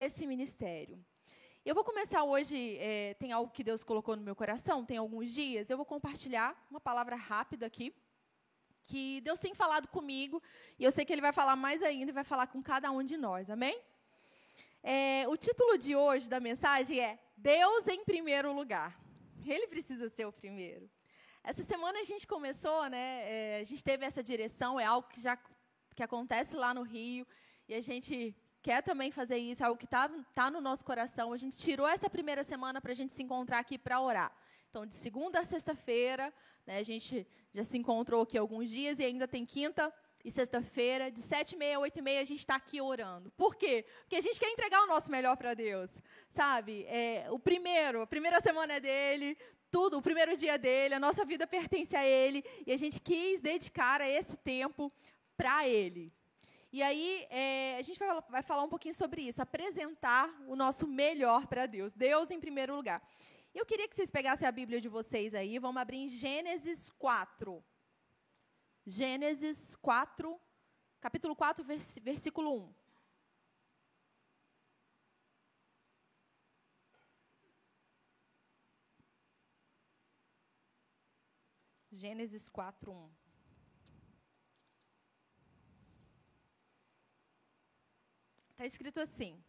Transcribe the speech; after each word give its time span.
esse 0.00 0.26
ministério. 0.26 0.98
Eu 1.62 1.74
vou 1.74 1.84
começar 1.84 2.24
hoje, 2.24 2.78
é, 2.78 3.12
tem 3.14 3.32
algo 3.32 3.52
que 3.52 3.62
Deus 3.62 3.84
colocou 3.84 4.16
no 4.16 4.22
meu 4.22 4.34
coração, 4.34 4.82
tem 4.82 4.96
alguns 4.96 5.30
dias, 5.30 5.68
eu 5.68 5.76
vou 5.76 5.84
compartilhar 5.84 6.56
uma 6.70 6.80
palavra 6.80 7.14
rápida 7.14 7.66
aqui, 7.66 7.94
que 8.82 9.20
Deus 9.20 9.38
tem 9.38 9.54
falado 9.54 9.86
comigo, 9.88 10.42
e 10.78 10.84
eu 10.84 10.90
sei 10.90 11.04
que 11.04 11.12
Ele 11.12 11.20
vai 11.20 11.34
falar 11.34 11.54
mais 11.54 11.82
ainda 11.82 12.10
e 12.10 12.14
vai 12.14 12.24
falar 12.24 12.46
com 12.46 12.62
cada 12.62 12.90
um 12.90 13.02
de 13.02 13.18
nós, 13.18 13.50
amém? 13.50 13.78
É, 14.82 15.28
o 15.28 15.36
título 15.36 15.76
de 15.76 15.94
hoje 15.94 16.30
da 16.30 16.40
mensagem 16.40 16.98
é 16.98 17.18
Deus 17.36 17.86
em 17.86 18.02
primeiro 18.02 18.54
lugar. 18.54 18.98
Ele 19.44 19.66
precisa 19.66 20.08
ser 20.08 20.24
o 20.24 20.32
primeiro. 20.32 20.90
Essa 21.44 21.62
semana 21.62 22.00
a 22.00 22.04
gente 22.04 22.26
começou, 22.26 22.88
né? 22.88 23.06
É, 23.30 23.60
a 23.60 23.64
gente 23.64 23.84
teve 23.84 24.06
essa 24.06 24.22
direção, 24.22 24.80
é 24.80 24.84
algo 24.86 25.06
que 25.08 25.20
já 25.20 25.38
que 25.94 26.02
acontece 26.02 26.56
lá 26.56 26.72
no 26.72 26.82
Rio, 26.82 27.26
e 27.68 27.74
a 27.74 27.82
gente 27.82 28.34
quer 28.62 28.82
também 28.82 29.10
fazer 29.10 29.36
isso, 29.36 29.62
é 29.62 29.66
algo 29.66 29.78
que 29.78 29.84
está 29.84 30.08
tá 30.34 30.50
no 30.50 30.60
nosso 30.60 30.84
coração. 30.84 31.32
A 31.32 31.36
gente 31.36 31.56
tirou 31.56 31.86
essa 31.86 32.08
primeira 32.08 32.42
semana 32.44 32.80
para 32.80 32.92
a 32.92 32.94
gente 32.94 33.12
se 33.12 33.22
encontrar 33.22 33.58
aqui 33.58 33.78
para 33.78 34.00
orar. 34.00 34.32
Então, 34.68 34.86
de 34.86 34.94
segunda 34.94 35.40
a 35.40 35.44
sexta-feira, 35.44 36.32
né, 36.66 36.78
a 36.78 36.82
gente 36.82 37.26
já 37.52 37.64
se 37.64 37.76
encontrou 37.76 38.22
aqui 38.22 38.38
alguns 38.38 38.70
dias 38.70 38.98
e 38.98 39.04
ainda 39.04 39.26
tem 39.26 39.44
quinta 39.44 39.92
e 40.24 40.30
sexta-feira, 40.30 41.10
de 41.10 41.20
sete 41.20 41.52
e 41.52 41.56
meia 41.56 41.76
a 41.76 41.80
oito 41.80 41.98
e 41.98 42.02
meia, 42.02 42.20
a 42.20 42.24
gente 42.24 42.40
está 42.40 42.54
aqui 42.54 42.80
orando. 42.80 43.30
Por 43.32 43.54
quê? 43.56 43.86
Porque 44.00 44.16
a 44.16 44.20
gente 44.20 44.38
quer 44.38 44.50
entregar 44.50 44.82
o 44.82 44.86
nosso 44.86 45.10
melhor 45.10 45.36
para 45.36 45.54
Deus, 45.54 45.90
sabe? 46.28 46.84
É, 46.84 47.26
o 47.30 47.38
primeiro, 47.38 48.02
a 48.02 48.06
primeira 48.06 48.40
semana 48.40 48.74
é 48.74 48.80
dele, 48.80 49.36
tudo, 49.70 49.96
o 49.98 50.02
primeiro 50.02 50.36
dia 50.36 50.54
é 50.54 50.58
dele, 50.58 50.94
a 50.94 51.00
nossa 51.00 51.24
vida 51.24 51.46
pertence 51.46 51.96
a 51.96 52.04
ele, 52.04 52.44
e 52.66 52.72
a 52.72 52.76
gente 52.76 53.00
quis 53.00 53.40
dedicar 53.40 54.00
esse 54.02 54.36
tempo 54.36 54.92
para 55.36 55.66
ele. 55.66 56.12
E 56.72 56.82
aí, 56.82 57.26
é, 57.30 57.76
a 57.78 57.82
gente 57.82 57.98
vai, 57.98 58.20
vai, 58.28 58.42
falar 58.42 58.62
um 58.62 58.68
pouquinho 58.68 58.94
sobre 58.94 59.22
isso, 59.22 59.42
apresentar 59.42 60.28
o 60.46 60.54
nosso 60.54 60.86
melhor 60.86 61.46
para 61.48 61.66
Deus. 61.66 61.92
Deus 61.92 62.30
em 62.30 62.38
primeiro 62.38 62.76
lugar. 62.76 63.02
Eu 63.52 63.66
queria 63.66 63.88
que 63.88 63.96
vocês 63.96 64.10
pegassem 64.10 64.46
a 64.46 64.52
Bíblia 64.52 64.80
de 64.80 64.88
vocês 64.88 65.34
aí, 65.34 65.58
vamos 65.58 65.82
abrir 65.82 65.98
em 65.98 66.08
Gênesis 66.08 66.88
4. 66.90 67.64
Gênesis 68.86 69.74
4, 69.76 70.40
capítulo 71.00 71.34
4, 71.34 71.64
versículo 72.02 72.54
1. 72.54 72.74
Gênesis 81.90 82.48
4, 82.48 82.92
1. 82.92 83.19
Está 88.60 88.66
escrito 88.66 89.00
assim: 89.00 89.42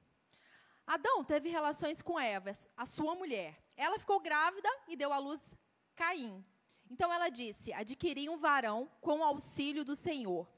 Adão 0.87 1.21
teve 1.21 1.49
relações 1.49 2.01
com 2.01 2.17
Eva, 2.17 2.53
a 2.77 2.85
sua 2.85 3.13
mulher. 3.13 3.61
Ela 3.75 3.99
ficou 3.99 4.21
grávida 4.21 4.69
e 4.87 4.95
deu 4.95 5.11
à 5.11 5.17
luz 5.17 5.53
Caim. 5.97 6.41
Então 6.89 7.11
ela 7.11 7.27
disse: 7.27 7.73
Adquiri 7.73 8.29
um 8.29 8.37
varão 8.37 8.89
com 9.01 9.19
o 9.19 9.23
auxílio 9.23 9.83
do 9.83 9.97
Senhor. 9.97 10.49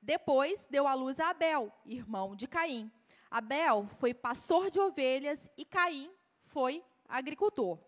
Depois 0.00 0.66
deu 0.70 0.86
à 0.86 0.94
luz 0.94 1.20
a 1.20 1.28
Abel, 1.28 1.70
irmão 1.84 2.34
de 2.34 2.48
Caim. 2.48 2.90
Abel 3.30 3.86
foi 3.98 4.14
pastor 4.14 4.70
de 4.70 4.80
ovelhas 4.80 5.50
e 5.54 5.66
Caim 5.66 6.10
foi 6.46 6.82
agricultor. 7.06 7.78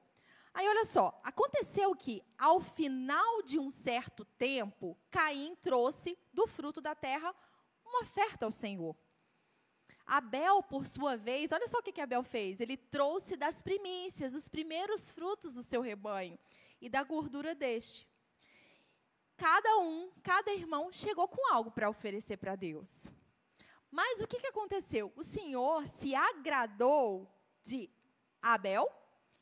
Aí 0.52 0.68
olha 0.68 0.84
só, 0.84 1.18
aconteceu 1.24 1.96
que 1.96 2.22
ao 2.38 2.60
final 2.60 3.42
de 3.42 3.58
um 3.58 3.70
certo 3.70 4.26
tempo, 4.36 4.98
Caim 5.10 5.56
trouxe 5.62 6.18
do 6.30 6.46
fruto 6.46 6.82
da 6.82 6.94
terra 6.94 7.34
uma 7.82 8.00
oferta 8.00 8.44
ao 8.44 8.52
Senhor. 8.52 8.94
Abel, 10.10 10.60
por 10.60 10.86
sua 10.86 11.16
vez, 11.16 11.52
olha 11.52 11.68
só 11.68 11.78
o 11.78 11.82
que, 11.84 12.00
Abel 12.00 12.24
fez. 12.24 12.60
Ele 12.60 12.76
trouxe 12.76 13.36
das 13.36 13.62
primícias, 13.62 14.34
os 14.34 14.48
primeiros 14.48 15.12
frutos 15.12 15.54
do 15.54 15.62
seu 15.62 15.80
rebanho 15.80 16.36
e 16.80 16.88
da 16.88 17.04
gordura 17.04 17.54
deste. 17.54 18.08
Cada 19.36 19.78
um, 19.78 20.10
cada 20.24 20.52
irmão 20.52 20.90
chegou 20.90 21.28
com 21.28 21.54
algo 21.54 21.70
para 21.70 21.88
oferecer 21.88 22.38
para 22.38 22.56
Deus. 22.56 23.06
Mas 23.88 24.20
o 24.20 24.26
que, 24.26 24.44
aconteceu? 24.48 25.12
O 25.14 25.22
Senhor 25.22 25.86
se 25.86 26.12
agradou 26.12 27.32
de 27.62 27.88
Abel 28.42 28.90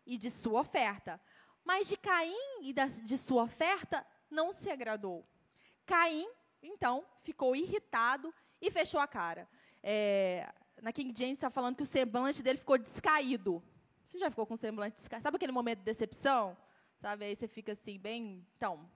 e 0.05 0.19
de 0.19 0.31
sua 0.31 0.61
oferta. 0.61 1.19
Mas 1.65 1.89
de 1.89 1.97
Caim 1.97 2.61
e 2.61 2.75
de 2.75 3.17
sua 3.17 3.45
oferta 3.45 4.07
não 4.31 4.53
se 4.53 4.71
agradou. 4.71 5.27
Caim, 5.87 6.29
então, 6.63 7.07
ficou 7.23 7.57
irritado 7.57 8.35
e 8.61 8.71
fechou 8.71 9.01
a 9.01 9.09
cara 9.09 9.49
é, 9.83 10.53
na 10.83 10.93
King 10.93 11.13
James 11.17 11.39
está 11.39 11.51
falando 11.51 11.77
que 11.77 11.83
o 11.83 11.87
semblante 11.87 12.43
dele 12.43 12.59
ficou 12.59 12.79
descaído. 12.79 13.63
Você 14.05 14.19
já 14.19 14.31
ficou 14.31 14.47
com 14.47 14.55
o 14.55 14.57
semblante 14.57 14.97
descaído? 14.97 15.23
Sabe 15.23 15.37
aquele 15.37 15.53
momento 15.53 15.79
de 15.79 15.85
decepção? 15.85 16.57
Sabe, 17.01 17.27
aí 17.27 17.37
você 17.37 17.47
fica 17.47 17.73
assim, 17.73 17.99
bem... 17.99 18.47
Então, 18.57 18.89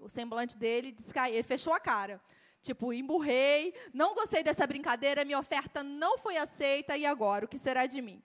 o 0.00 0.08
semblante 0.08 0.56
dele 0.56 0.92
descaiu, 0.92 1.34
ele 1.34 1.42
fechou 1.42 1.72
a 1.72 1.80
cara. 1.80 2.20
Tipo, 2.60 2.92
emburrei, 2.92 3.74
não 3.92 4.14
gostei 4.14 4.42
dessa 4.42 4.66
brincadeira, 4.66 5.24
minha 5.24 5.38
oferta 5.38 5.82
não 5.82 6.18
foi 6.18 6.36
aceita, 6.36 6.96
e 6.96 7.06
agora? 7.06 7.44
O 7.44 7.48
que 7.48 7.58
será 7.58 7.86
de 7.86 8.00
mim? 8.02 8.22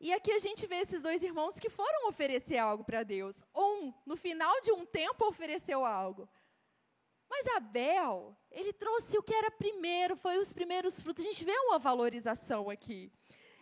E 0.00 0.12
aqui 0.12 0.32
a 0.32 0.38
gente 0.38 0.66
vê 0.66 0.76
esses 0.76 1.00
dois 1.00 1.22
irmãos 1.22 1.60
que 1.60 1.70
foram 1.70 2.08
oferecer 2.08 2.58
algo 2.58 2.82
para 2.82 3.02
Deus. 3.02 3.42
Um, 3.54 3.92
no 4.04 4.16
final 4.16 4.60
de 4.60 4.72
um 4.72 4.84
tempo, 4.84 5.26
ofereceu 5.26 5.84
algo. 5.84 6.28
Mas 7.34 7.46
Abel, 7.46 8.36
ele 8.50 8.74
trouxe 8.74 9.16
o 9.16 9.22
que 9.22 9.32
era 9.32 9.50
primeiro, 9.50 10.14
foi 10.14 10.36
os 10.36 10.52
primeiros 10.52 11.00
frutos. 11.00 11.24
A 11.24 11.28
gente 11.28 11.42
vê 11.46 11.58
uma 11.60 11.78
valorização 11.78 12.68
aqui. 12.68 13.10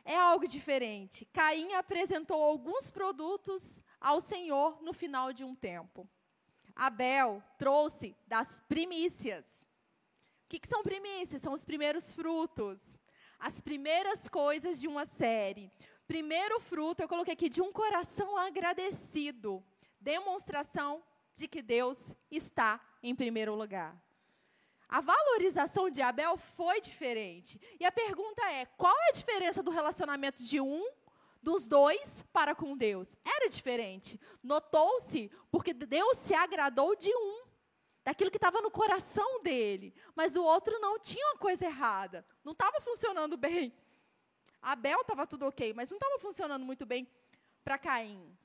É 0.04 0.16
algo 0.16 0.48
diferente. 0.48 1.25
Caim 1.26 1.72
apresentou 1.75 2.42
alguns 2.42 2.91
produtos 2.91 3.81
ao 4.00 4.20
Senhor 4.20 4.82
no 4.82 4.92
final 4.92 5.32
de 5.32 5.44
um 5.44 5.54
tempo. 5.54 6.08
Abel 6.75 7.41
trouxe 7.56 8.16
das 8.26 8.58
primícias. 8.58 9.47
O 10.44 10.48
que, 10.48 10.58
que 10.58 10.66
são 10.66 10.82
primícias? 10.82 11.41
São 11.41 11.52
os 11.52 11.64
primeiros 11.64 12.12
frutos. 12.12 12.98
As 13.38 13.60
primeiras 13.60 14.28
coisas 14.28 14.81
de 14.81 14.88
uma 14.88 15.06
série. 15.06 15.70
Primeiro 16.08 16.58
fruto, 16.58 17.04
eu 17.04 17.08
coloquei 17.08 17.34
aqui, 17.34 17.48
de 17.48 17.62
um 17.62 17.72
coração 17.72 18.37
agradecido. 18.37 19.64
Demonstração 20.00 21.04
de 21.32 21.47
que 21.47 21.62
Deus 21.62 22.10
está 22.28 22.81
em 23.03 23.15
primeiro 23.15 23.55
lugar. 23.55 24.00
A 24.88 25.00
valorização 25.00 25.88
de 25.88 26.03
Abel 26.03 26.37
foi 26.37 26.81
diferente. 26.81 27.61
E 27.78 27.84
a 27.84 27.93
pergunta 27.93 28.43
é: 28.50 28.66
qual 28.66 28.97
é 29.05 29.09
a 29.09 29.12
diferença 29.12 29.62
do 29.62 29.71
relacionamento 29.71 30.43
de 30.43 30.61
um, 30.61 30.84
dos 31.41 31.69
dois, 31.69 32.25
para 32.33 32.56
com 32.56 32.77
Deus? 32.77 33.16
Era 33.25 33.49
diferente. 33.49 34.21
Notou-se 34.43 35.31
porque 35.50 35.72
Deus 35.72 36.19
se 36.19 36.34
agradou 36.34 36.97
de 36.97 37.09
um, 37.09 37.43
daquilo 38.05 38.33
que 38.33 38.37
estava 38.37 38.61
no 38.61 38.71
coração 38.71 39.41
dele. 39.43 39.94
Mas 40.15 40.34
o 40.34 40.43
outro 40.43 40.78
não 40.81 40.99
tinha 40.99 41.25
uma 41.28 41.38
coisa 41.38 41.67
errada. 41.67 42.27
Não 42.43 42.53
estava 42.53 42.81
funcionando 42.81 43.37
bem. 43.37 43.72
Abel 44.61 45.03
estava 45.03 45.27
tudo 45.27 45.47
ok, 45.47 45.72
mas 45.72 45.88
não 45.88 45.97
estava 45.97 46.19
funcionando 46.19 46.65
muito 46.65 46.84
bem 46.84 47.09
para 47.65 47.78
Caim. 47.78 48.37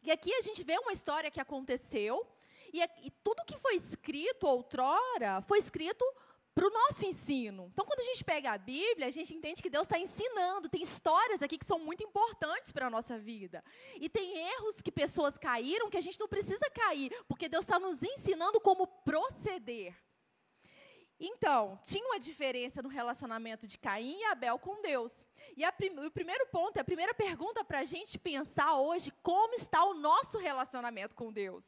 E 0.00 0.12
aqui 0.12 0.32
a 0.32 0.40
gente 0.40 0.62
vê 0.62 0.78
uma 0.78 0.92
história 0.92 1.30
que 1.30 1.40
aconteceu 1.40 2.24
e, 2.72 2.82
é, 2.82 2.88
e 3.02 3.10
tudo 3.22 3.44
que 3.44 3.58
foi 3.58 3.76
escrito 3.76 4.46
outrora 4.46 5.42
foi 5.42 5.58
escrito 5.58 6.04
para 6.58 6.66
o 6.66 6.70
nosso 6.70 7.06
ensino. 7.06 7.70
Então, 7.72 7.86
quando 7.86 8.00
a 8.00 8.04
gente 8.04 8.24
pega 8.24 8.50
a 8.50 8.58
Bíblia, 8.58 9.06
a 9.06 9.12
gente 9.12 9.32
entende 9.32 9.62
que 9.62 9.70
Deus 9.70 9.84
está 9.84 9.96
ensinando. 9.96 10.68
Tem 10.68 10.82
histórias 10.82 11.40
aqui 11.40 11.56
que 11.56 11.64
são 11.64 11.78
muito 11.78 12.02
importantes 12.02 12.72
para 12.72 12.88
a 12.88 12.90
nossa 12.90 13.16
vida. 13.16 13.62
E 13.94 14.08
tem 14.08 14.36
erros 14.36 14.82
que 14.82 14.90
pessoas 14.90 15.38
caíram 15.38 15.88
que 15.88 15.96
a 15.96 16.00
gente 16.00 16.18
não 16.18 16.26
precisa 16.26 16.68
cair, 16.70 17.12
porque 17.28 17.48
Deus 17.48 17.64
está 17.64 17.78
nos 17.78 18.02
ensinando 18.02 18.60
como 18.60 18.88
proceder. 18.88 19.94
Então, 21.20 21.78
tinha 21.82 22.04
uma 22.04 22.18
diferença 22.18 22.82
no 22.82 22.88
relacionamento 22.88 23.64
de 23.64 23.78
Caim 23.78 24.18
e 24.18 24.24
Abel 24.24 24.58
com 24.58 24.82
Deus. 24.82 25.26
E 25.56 25.70
prim 25.72 25.96
o 25.98 26.10
primeiro 26.10 26.46
ponto, 26.46 26.78
a 26.78 26.84
primeira 26.84 27.14
pergunta 27.14 27.64
para 27.64 27.80
a 27.80 27.84
gente 27.84 28.18
pensar 28.18 28.76
hoje, 28.76 29.12
como 29.22 29.54
está 29.54 29.84
o 29.84 29.94
nosso 29.94 30.38
relacionamento 30.38 31.14
com 31.14 31.32
Deus? 31.32 31.64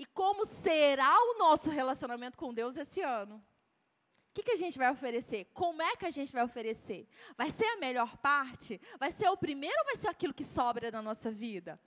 E 0.00 0.06
como 0.06 0.46
será 0.46 1.14
o 1.14 1.36
nosso 1.36 1.68
relacionamento 1.68 2.38
com 2.38 2.54
Deus 2.54 2.74
esse 2.74 3.02
ano? 3.02 3.36
O 3.36 4.32
que, 4.32 4.42
que, 4.42 4.52
a 4.52 4.56
gente 4.56 4.78
vai 4.78 4.90
oferecer? 4.90 5.44
Como 5.52 5.82
é 5.82 5.94
que 5.94 6.06
a 6.06 6.10
gente 6.10 6.32
vai 6.32 6.42
oferecer? 6.42 7.06
Vai 7.36 7.50
ser 7.50 7.66
a 7.66 7.76
melhor 7.76 8.16
parte? 8.16 8.80
Vai 8.98 9.10
ser 9.10 9.28
o 9.28 9.36
primeiro 9.36 9.76
ou 9.80 9.84
vai 9.84 9.96
ser 9.96 10.08
aquilo 10.08 10.32
que 10.32 10.42
sobra 10.42 10.90
na 10.90 11.02
nossa 11.02 11.30
vida? 11.30 11.78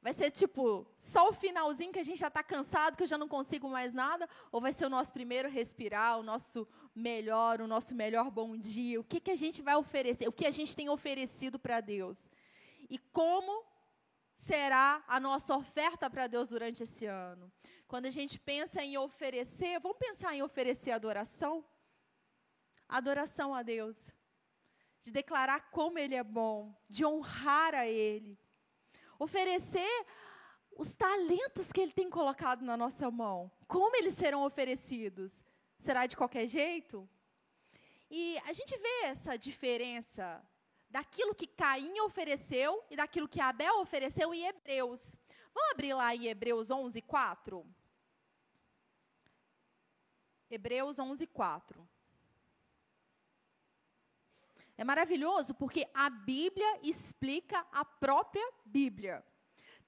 Vai 0.00 0.12
ser 0.12 0.30
tipo, 0.30 0.86
só 0.96 1.28
o 1.28 1.32
finalzinho 1.32 1.92
que 1.92 1.98
a 1.98 2.04
gente 2.04 2.20
já 2.20 2.28
está 2.28 2.40
cansado, 2.40 2.96
que 2.96 3.02
eu 3.02 3.08
já 3.08 3.18
não 3.18 3.26
consigo 3.26 3.68
mais 3.68 3.92
nada? 3.92 4.28
Ou 4.52 4.60
vai 4.60 4.72
ser 4.72 4.86
o 4.86 4.90
nosso 4.90 5.12
primeiro 5.12 5.48
respirar, 5.50 6.20
o 6.20 6.22
nosso 6.22 6.68
melhor, 6.94 7.60
o 7.60 7.66
nosso 7.66 7.96
melhor 7.96 8.30
bom 8.30 8.56
dia? 8.56 9.00
O 9.00 9.04
que, 9.04 9.18
que 9.18 9.32
a 9.32 9.36
gente 9.36 9.60
vai 9.60 9.74
oferecer? 9.74 10.28
O 10.28 10.32
que 10.32 10.46
a 10.46 10.52
gente 10.52 10.76
tem 10.76 10.88
oferecido 10.88 11.58
para 11.58 11.80
Deus? 11.80 12.30
E 12.88 12.96
como 12.96 13.71
será 14.48 15.04
a 15.06 15.20
nossa 15.20 15.54
oferta 15.56 16.10
para 16.10 16.26
Deus 16.26 16.48
durante 16.48 16.82
esse 16.82 17.06
ano. 17.06 17.50
Quando 17.86 18.06
a 18.06 18.10
gente 18.10 18.40
pensa 18.40 18.82
em 18.82 18.98
oferecer, 18.98 19.78
vamos 19.78 19.98
pensar 19.98 20.34
em 20.34 20.42
oferecer 20.42 20.90
adoração? 20.90 21.64
Adoração 22.88 23.54
a 23.54 23.62
Deus. 23.62 23.96
de 25.02 25.10
declarar 25.10 25.60
como 25.70 25.98
Ele 25.98 26.14
é 26.14 26.22
bom, 26.22 26.72
de 26.88 27.04
honrar 27.04 27.74
a 27.74 27.88
Ele, 27.88 28.38
oferecer 29.18 30.06
os 30.76 30.94
talentos 30.94 31.72
que 31.72 31.80
Ele 31.80 31.92
tem 31.92 32.08
colocado 32.08 32.62
na 32.64 32.76
nossa 32.76 33.10
mão. 33.10 33.50
Como 33.66 33.96
eles 33.96 34.14
serão 34.14 34.44
oferecidos? 34.44 35.42
Será 35.76 36.06
de 36.06 36.16
qualquer 36.16 36.46
jeito? 36.46 37.08
E 38.08 38.38
a 38.46 38.52
gente 38.52 38.76
vê 38.78 39.06
essa 39.06 39.36
diferença 39.36 40.24
daquilo 40.92 41.34
que 41.34 41.46
Caim 41.46 41.98
ofereceu 42.00 42.84
e 42.90 42.94
daquilo 42.94 43.26
que 43.26 43.40
Abel 43.40 43.80
ofereceu 43.80 44.34
em 44.34 44.46
Hebreus. 44.46 45.16
Vamos 45.54 45.70
abrir 45.70 45.94
lá 45.94 46.14
em 46.14 46.26
Hebreus 46.26 46.70
11, 46.70 47.00
4? 47.00 47.66
Hebreus 50.50 50.98
11, 50.98 51.26
4. 51.28 51.88
É 54.76 54.84
maravilhoso 54.84 55.54
porque 55.54 55.88
a 55.94 56.10
Bíblia 56.10 56.80
explica 56.82 57.66
a 57.72 57.86
própria 57.86 58.46
Bíblia. 58.62 59.24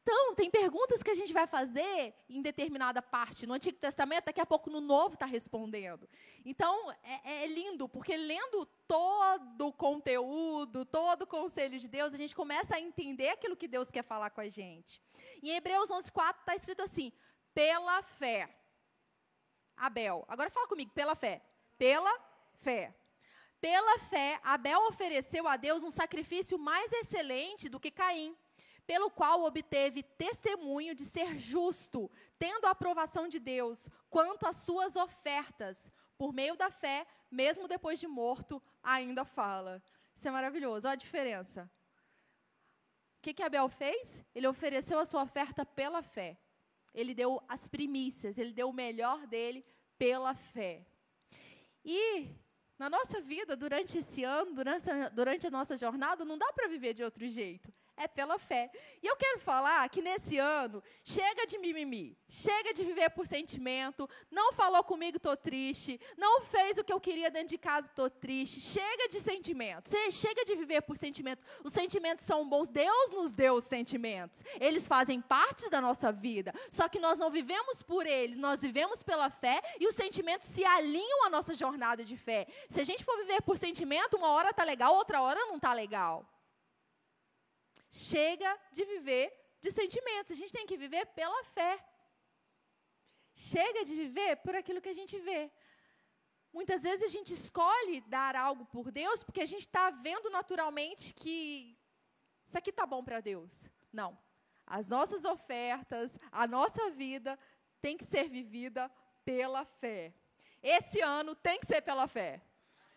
Então, 0.07 0.35
tem 0.35 0.51
perguntas 0.51 1.03
que 1.03 1.11
a 1.11 1.15
gente 1.15 1.33
vai 1.33 1.47
fazer 1.47 2.15
em 2.29 2.43
determinada 2.43 3.01
parte. 3.01 3.47
No 3.47 3.55
Antigo 3.55 3.79
Testamento, 3.79 4.27
daqui 4.27 4.41
a 4.41 4.45
pouco 4.45 4.69
no 4.69 4.79
Novo 4.79 5.15
está 5.15 5.25
respondendo. 5.25 6.07
Então, 6.45 6.93
é, 7.03 7.45
é, 7.45 7.47
lindo, 7.47 7.89
porque 7.89 8.15
lendo 8.15 8.67
todo 8.87 9.69
o 9.69 9.73
conteúdo, 9.73 10.85
todo 10.85 11.23
o 11.23 11.27
conselho 11.27 11.81
de 11.81 11.89
Deus, 11.89 12.13
a 12.13 12.19
gente 12.19 12.37
começa 12.37 12.77
a 12.77 12.81
entender 12.81 13.31
aquilo 13.31 13.57
que 13.57 13.67
Deus 13.67 13.91
quer 13.91 14.05
falar 14.05 14.29
com 14.29 14.43
a 14.43 14.49
gente. 14.49 15.01
Em 15.43 15.57
Hebreus 15.57 15.89
11,4 15.89 16.41
está 16.41 16.55
escrito 16.55 16.83
assim: 16.83 17.11
pela 17.55 18.03
fé. 18.03 18.55
Abel. 19.75 20.23
Agora 20.29 20.51
fala 20.51 20.69
comigo, 20.69 20.91
pela 20.91 21.15
fé. 21.15 21.41
Pela 21.79 22.15
fé. 22.53 22.95
Pela 23.59 23.99
fé, 24.01 24.39
Abel 24.45 24.87
ofereceu 24.89 25.49
a 25.49 25.57
Deus 25.57 25.83
um 25.83 25.91
sacrifício 25.91 26.59
mais 26.59 26.93
excelente 26.93 27.71
do 27.71 27.81
que 27.81 27.91
Caim 27.91 28.37
pelo 28.87 29.11
qual 29.11 29.45
obteve 29.45 30.03
testemunho 30.03 30.95
de 30.95 31.05
ser 31.05 31.39
justo, 31.39 32.11
tendo 32.39 32.67
a 32.67 32.71
aprovação 32.71 33.29
de 33.29 33.39
Deus 33.39 33.89
quanto 34.11 34.47
às 34.47 34.57
suas 34.57 34.97
ofertas. 34.97 35.91
Por 36.19 36.33
meio 36.33 36.57
da 36.57 36.71
fé, 36.71 37.07
mesmo 37.31 37.67
depois 37.67 37.99
de 37.99 38.07
morto, 38.07 38.63
ainda 38.83 39.25
fala. 39.25 39.83
Isso 40.15 40.29
é 40.29 40.31
maravilhoso. 40.31 40.87
Olha 40.87 40.93
a 40.93 40.97
diferença. 40.97 41.71
O 43.19 43.23
que, 43.23 43.35
que 43.35 43.43
Abel 43.43 43.69
fez? 43.69 44.25
Ele 44.35 44.47
ofereceu 44.47 44.99
a 44.99 45.07
sua 45.07 45.23
oferta 45.23 45.65
pela 45.65 46.03
fé. 46.03 46.39
Ele 46.93 47.15
deu 47.15 47.43
as 47.49 47.67
primícias, 47.67 48.39
ele 48.39 48.53
deu 48.53 48.69
o 48.69 48.73
melhor 48.73 49.27
dele 49.27 49.65
pela 49.99 50.35
fé. 50.35 50.87
E 51.85 52.29
na 52.79 52.89
nossa 52.89 53.21
vida, 53.21 53.57
durante 53.57 53.99
esse 53.99 54.23
ano, 54.23 54.55
durante, 54.55 54.87
durante 55.15 55.47
a 55.47 55.51
nossa 55.51 55.77
jornada, 55.77 56.25
não 56.25 56.39
dá 56.39 56.53
para 56.53 56.69
viver 56.69 56.95
de 56.95 57.03
outro 57.03 57.29
jeito 57.29 57.73
é 57.97 58.09
pela 58.09 58.39
fé. 58.39 58.71
E 59.03 59.07
eu 59.07 59.17
quero 59.17 59.39
falar 59.39 59.89
que 59.89 60.03
nesse 60.03 60.39
ano, 60.39 60.83
chega 61.03 61.47
de 61.47 61.59
mimimi, 61.59 62.17
chega 62.29 62.73
de 62.73 62.83
viver 62.83 63.11
por 63.11 63.27
sentimento, 63.27 64.09
não 64.31 64.53
falou 64.53 64.83
comigo, 64.83 65.17
estou 65.17 65.37
triste, 65.37 66.01
não 66.17 66.43
fez 66.43 66.79
o 66.79 66.85
que 66.85 66.93
eu 66.93 67.01
queria 67.01 67.31
dentro 67.31 67.49
de 67.49 67.59
casa, 67.59 67.87
estou 67.87 68.11
triste. 68.11 68.61
Chega 68.61 69.09
de 69.09 69.21
sentimento, 69.21 69.91
chega 70.11 70.45
de 70.45 70.55
viver 70.57 70.83
por 70.83 70.97
sentimento. 70.97 71.43
Os 71.63 71.73
sentimentos 71.73 72.25
são 72.25 72.49
bons, 72.49 72.69
Deus 72.69 73.13
nos 73.13 73.33
deu 73.33 73.55
os 73.55 73.65
sentimentos. 73.65 74.43
Eles 74.61 74.87
fazem 74.87 75.21
parte 75.21 75.69
da 75.71 75.81
nossa 75.81 76.11
vida, 76.11 76.53
só 76.71 76.89
que 76.89 76.99
nós 76.99 77.19
não 77.19 77.31
vivemos 77.31 77.83
por 77.83 78.07
eles, 78.07 78.37
nós 78.37 78.63
vivemos 78.63 79.03
pela 79.03 79.31
fé 79.31 79.61
e 79.79 79.87
os 79.87 79.95
sentimentos 79.95 80.49
se 80.49 80.65
alinham 80.65 81.27
à 81.27 81.31
nossa 81.31 81.55
jornada 81.55 82.05
de 82.05 82.17
fé. 82.17 82.47
Se 82.69 82.81
a 82.81 82.85
gente 82.85 83.05
for 83.05 83.17
viver 83.19 83.43
por 83.43 83.57
sentimento, 83.57 84.17
uma 84.17 84.29
hora 84.29 84.51
está 84.51 84.65
legal, 84.65 84.95
outra 84.95 85.21
hora 85.23 85.41
não 85.47 85.57
está 85.57 85.73
legal. 85.73 86.25
Chega 87.95 88.51
de 88.73 88.85
viver 88.85 89.27
de 89.61 89.71
sentimentos. 89.71 90.33
A 90.33 90.35
gente 90.35 90.53
tem 90.53 90.67
que 90.67 90.77
viver 90.77 91.07
pela 91.19 91.45
fé. 91.45 91.73
Chega 93.33 93.85
de 93.85 93.95
viver 93.95 94.37
por 94.39 94.55
aquilo 94.57 94.81
que 94.81 94.89
a 94.89 94.99
gente 95.01 95.17
vê. 95.21 95.43
Muitas 96.53 96.83
vezes 96.83 97.05
a 97.05 97.09
gente 97.17 97.33
escolhe 97.33 98.01
dar 98.01 98.35
algo 98.35 98.65
por 98.67 98.91
Deus 98.91 99.23
porque 99.23 99.43
a 99.43 99.47
gente 99.47 99.67
está 99.67 99.91
vendo 99.91 100.29
naturalmente 100.29 101.15
que 101.15 101.79
isso 102.45 102.59
aqui 102.59 102.71
está 102.71 102.85
bom 102.85 103.05
para 103.05 103.21
Deus. 103.21 103.71
Não. 103.93 104.19
As 104.67 104.89
nossas 104.89 105.25
ofertas, 105.25 106.19
a 106.33 106.49
nossa 106.49 106.91
vida 106.91 107.39
tem 107.81 107.97
que 107.97 108.05
ser 108.05 108.29
vivida 108.29 108.91
pela 109.25 109.65
fé. 109.65 110.13
Esse 110.61 111.01
ano 111.01 111.37
tem 111.37 111.61
que 111.61 111.67
ser 111.67 111.81
pela 111.81 112.09
fé. 112.09 112.43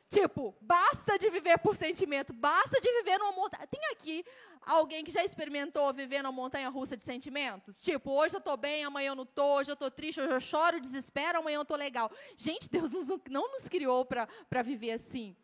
Tipo, 0.10 0.56
basta 0.62 1.18
de 1.20 1.30
viver 1.30 1.58
por 1.60 1.76
sentimento, 1.76 2.32
basta 2.32 2.80
de 2.80 2.90
viver 2.94 3.18
numa 3.18 3.34
montanha. 3.34 3.68
Tem 3.68 3.82
aqui 3.92 4.24
alguém 4.62 5.04
que 5.04 5.12
já 5.12 5.24
experimentou 5.24 5.94
viver 5.94 6.24
numa 6.24 6.32
montanha 6.32 6.70
russa 6.70 6.96
de 6.96 7.04
sentimentos? 7.04 7.82
Tipo, 7.82 8.12
hoje 8.12 8.36
eu 8.36 8.40
estou 8.40 8.56
bem, 8.56 8.86
amanhã 8.86 9.10
eu 9.10 9.16
não 9.16 9.24
estou, 9.24 9.58
hoje 9.58 9.70
eu 9.70 9.74
estou 9.74 9.92
triste, 9.92 10.22
hoje 10.22 10.32
eu 10.32 10.40
choro, 10.40 10.80
desespero, 10.80 11.40
amanhã 11.40 11.58
eu 11.58 11.64
estou 11.64 11.76
legal. 11.76 12.10
Gente, 12.38 12.70
Deus 12.70 12.92
não 13.30 13.52
nos 13.52 13.68
criou 13.68 14.06
para 14.06 14.62
viver 14.64 14.92
assim. 14.92 15.36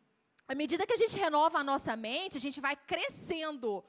À 0.48 0.56
medida 0.56 0.86
que 0.86 0.94
a 0.94 0.98
gente 0.98 1.18
renova 1.18 1.60
a 1.60 1.64
nossa 1.64 1.96
mente, 1.98 2.38
a 2.38 2.40
gente 2.40 2.62
vai 2.62 2.76
crescendo 2.76 3.84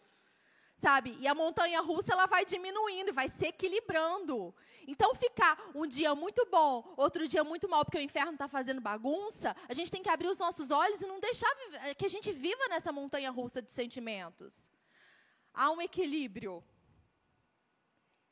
sabe? 0.75 1.17
E 1.21 1.26
a 1.26 1.35
montanha 1.35 1.81
russa 1.81 2.12
ela 2.12 2.26
vai 2.26 2.44
diminuindo, 2.44 3.12
vai 3.12 3.29
se 3.29 3.47
equilibrando. 3.47 4.55
Então, 4.87 5.15
ficar 5.15 5.59
um 5.75 5.87
dia 5.87 6.15
muito 6.15 6.47
bom, 6.50 6.93
outro 6.97 7.26
dia 7.26 7.43
muito 7.43 7.69
mal, 7.69 7.85
porque 7.85 7.99
o 7.99 8.03
inferno 8.03 8.32
está 8.32 8.47
fazendo 8.47 8.81
bagunça, 8.81 9.56
a 9.69 9.75
gente 9.75 9.91
tem 9.91 10.03
que 10.03 10.11
abrir 10.11 10.29
os 10.29 10.38
nossos 10.38 10.71
olhos 10.71 11.00
e 11.00 11.06
não 11.06 11.21
deixar 11.21 11.50
que 11.97 12.05
a 12.05 12.09
gente 12.09 12.31
viva 12.32 12.69
nessa 12.69 12.93
montanha 12.93 13.31
russa 13.31 13.62
de 13.62 13.71
sentimentos. 13.71 14.71
Há 15.53 15.71
um 15.71 15.81
equilíbrio. 15.81 16.62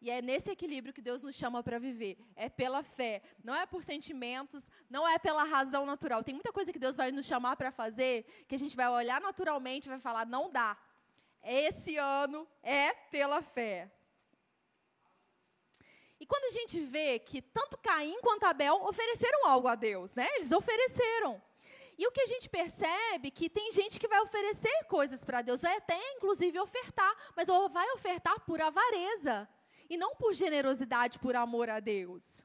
E 0.02 0.10
é 0.10 0.20
nesse 0.20 0.50
equilíbrio 0.50 0.92
que 0.92 1.00
Deus 1.00 1.22
nos 1.22 1.36
chama 1.36 1.62
para 1.62 1.78
viver. 1.78 2.18
É 2.34 2.48
pela 2.48 2.82
fé, 2.82 3.22
não 3.42 3.54
é 3.54 3.64
por 3.64 3.84
sentimentos, 3.84 4.68
não 4.90 5.08
é 5.08 5.16
pela 5.16 5.44
razão 5.44 5.86
natural. 5.86 6.24
Tem 6.24 6.34
muita 6.34 6.52
coisa 6.52 6.72
que 6.72 6.78
Deus 6.78 6.96
vai 6.96 7.12
nos 7.12 7.24
chamar 7.24 7.56
para 7.56 7.70
fazer 7.70 8.24
que 8.48 8.56
a 8.56 8.58
gente 8.58 8.74
vai 8.74 8.88
olhar 8.88 9.20
naturalmente 9.20 9.84
e 9.84 9.88
vai 9.88 10.00
falar: 10.00 10.26
não 10.26 10.50
dá. 10.50 10.76
Esse 11.42 11.96
ano 11.96 12.48
é 12.62 12.92
pela 12.92 13.42
fé. 13.42 13.90
E 16.20 16.26
quando 16.26 16.44
a 16.44 16.50
gente 16.50 16.78
vê 16.78 17.18
que 17.18 17.42
tanto 17.42 17.76
Caim 17.78 18.20
quanto 18.20 18.44
Abel 18.44 18.84
ofereceram 18.84 19.48
algo 19.48 19.66
a 19.66 19.74
Deus, 19.74 20.14
né? 20.14 20.28
Eles 20.36 20.52
ofereceram. 20.52 21.42
E 21.98 22.06
o 22.06 22.12
que 22.12 22.20
a 22.20 22.26
gente 22.26 22.48
percebe 22.48 23.30
que 23.30 23.50
tem 23.50 23.72
gente 23.72 23.98
que 23.98 24.06
vai 24.06 24.20
oferecer 24.20 24.84
coisas 24.84 25.24
para 25.24 25.42
Deus, 25.42 25.62
vai 25.62 25.76
até 25.76 25.98
inclusive 26.14 26.58
ofertar, 26.60 27.12
mas 27.36 27.48
vai 27.70 27.90
ofertar 27.90 28.38
por 28.40 28.60
avareza 28.60 29.48
e 29.90 29.96
não 29.96 30.14
por 30.14 30.32
generosidade, 30.32 31.18
por 31.18 31.34
amor 31.34 31.68
a 31.68 31.80
Deus. 31.80 32.42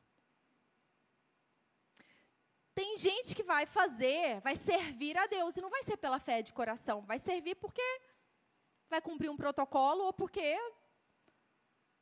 Tem 2.73 2.97
gente 2.97 3.33
que 3.33 3.43
vai 3.43 3.65
fazer, 3.65 4.41
vai 4.41 4.55
servir 4.55 5.17
a 5.17 5.25
Deus 5.25 5.55
e 5.55 5.61
não 5.61 5.69
vai 5.69 5.81
ser 5.81 5.97
pela 5.97 6.19
fé 6.19 6.41
de 6.41 6.51
coração, 6.51 7.01
vai 7.01 7.17
servir 7.17 7.55
porque 7.55 7.81
vai 8.89 9.01
cumprir 9.01 9.29
um 9.29 9.37
protocolo 9.37 10.03
ou 10.05 10.13
porque 10.13 10.57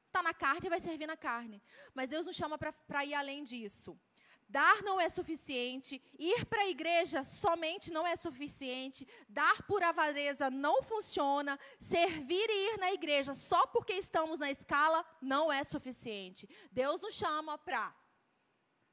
está 0.08 0.24
na 0.24 0.34
carne 0.34 0.68
e 0.68 0.70
vai 0.70 0.80
servir 0.80 1.08
na 1.08 1.18
carne. 1.18 1.62
Mas 1.94 2.10
Deus 2.10 2.26
nos 2.26 2.36
chama 2.36 2.58
para 2.58 3.06
ir 3.06 3.14
além 3.14 3.44
disso. 3.44 4.00
Dar 4.48 4.84
não 4.84 5.02
é 5.02 5.10
suficiente, 5.10 6.02
ir 6.20 6.46
para 6.46 6.62
a 6.62 6.70
igreja 6.70 7.24
somente 7.24 7.92
não 7.92 8.06
é 8.06 8.16
suficiente, 8.16 9.08
dar 9.28 9.64
por 9.64 9.82
avareza 9.82 10.52
não 10.52 10.84
funciona, 10.84 11.60
servir 11.80 12.48
e 12.48 12.74
ir 12.74 12.78
na 12.78 12.94
igreja 12.94 13.34
só 13.34 13.66
porque 13.66 13.94
estamos 13.94 14.40
na 14.40 14.52
escala 14.52 15.04
não 15.20 15.52
é 15.52 15.64
suficiente. 15.64 16.48
Deus 16.72 17.02
nos 17.02 17.16
chama 17.16 17.58
para 17.58 17.94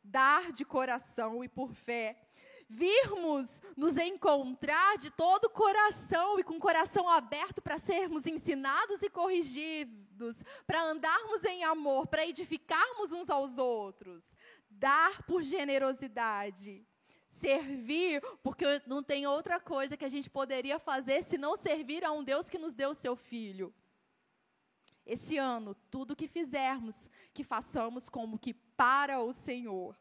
dar 0.02 0.52
de 0.52 0.64
coração 0.64 1.44
e 1.44 1.48
por 1.48 1.74
fé, 1.74 2.18
virmos 2.72 3.60
nos 3.76 3.96
encontrar 3.98 4.96
de 4.96 5.10
todo 5.10 5.44
o 5.44 5.50
coração 5.50 6.38
e 6.38 6.44
com 6.44 6.56
o 6.56 6.60
coração 6.60 7.08
aberto 7.08 7.60
para 7.60 7.78
sermos 7.78 8.26
ensinados 8.26 9.02
e 9.02 9.10
corrigidos, 9.10 10.42
para 10.66 10.82
andarmos 10.82 11.44
em 11.44 11.64
amor, 11.64 12.06
para 12.06 12.26
edificarmos 12.26 13.12
uns 13.12 13.28
aos 13.28 13.58
outros, 13.58 14.24
dar 14.70 15.22
por 15.24 15.42
generosidade, 15.42 16.86
servir, 17.28 18.22
porque 18.42 18.64
não 18.86 19.02
tem 19.02 19.26
outra 19.26 19.60
coisa 19.60 19.96
que 19.96 20.04
a 20.04 20.10
gente 20.10 20.30
poderia 20.30 20.78
fazer 20.78 21.22
se 21.22 21.36
não 21.36 21.56
servir 21.56 22.04
a 22.04 22.12
um 22.12 22.24
Deus 22.24 22.48
que 22.48 22.58
nos 22.58 22.74
deu 22.74 22.90
o 22.90 22.94
seu 22.94 23.14
filho. 23.14 23.74
Esse 25.04 25.36
ano, 25.36 25.74
tudo 25.90 26.16
que 26.16 26.28
fizermos, 26.28 27.10
que 27.34 27.44
façamos 27.44 28.08
como 28.08 28.38
que 28.38 28.54
para 28.54 29.20
o 29.20 29.32
Senhor. 29.32 29.96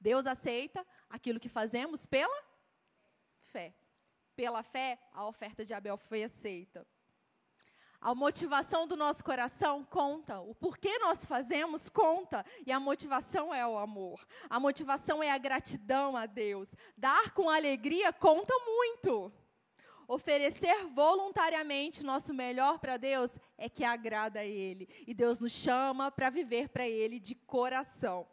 Deus 0.00 0.26
aceita 0.26 0.86
aquilo 1.08 1.40
que 1.40 1.48
fazemos 1.48 2.06
pela 2.06 2.42
fé. 3.40 3.74
Pela 4.34 4.62
fé, 4.62 4.98
a 5.12 5.26
oferta 5.26 5.64
de 5.64 5.72
Abel 5.72 5.96
foi 5.96 6.24
aceita. 6.24 6.86
A 8.00 8.14
motivação 8.14 8.86
do 8.86 8.96
nosso 8.96 9.24
coração 9.24 9.82
conta, 9.84 10.38
o 10.40 10.54
porquê 10.54 10.98
nós 10.98 11.24
fazemos 11.24 11.88
conta, 11.88 12.44
e 12.66 12.70
a 12.70 12.78
motivação 12.78 13.52
é 13.52 13.66
o 13.66 13.78
amor. 13.78 14.24
A 14.50 14.60
motivação 14.60 15.22
é 15.22 15.30
a 15.30 15.38
gratidão 15.38 16.16
a 16.16 16.26
Deus. 16.26 16.74
Dar 16.96 17.32
com 17.32 17.48
alegria 17.48 18.12
conta 18.12 18.52
muito. 18.64 19.32
Oferecer 20.06 20.86
voluntariamente 20.86 22.04
nosso 22.04 22.32
melhor 22.32 22.78
para 22.78 22.96
Deus 22.96 23.36
é 23.58 23.68
que 23.68 23.82
agrada 23.82 24.40
a 24.40 24.44
Ele. 24.44 24.88
E 25.06 25.12
Deus 25.12 25.40
nos 25.40 25.52
chama 25.52 26.10
para 26.10 26.30
viver 26.30 26.68
para 26.68 26.86
Ele 26.86 27.18
de 27.18 27.34
coração. 27.34 28.28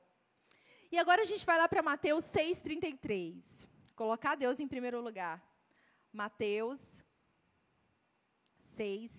E 0.93 0.99
agora 0.99 1.23
a 1.23 1.25
gente 1.25 1.43
vai 1.43 1.57
lá 1.57 1.67
para 1.67 1.81
Mateus 1.81 2.23
6,33. 2.25 3.67
Colocar 3.95 4.35
Deus 4.35 4.59
em 4.59 4.67
primeiro 4.67 5.01
lugar. 5.01 5.41
Mateus 6.11 6.79
6, 8.75 9.11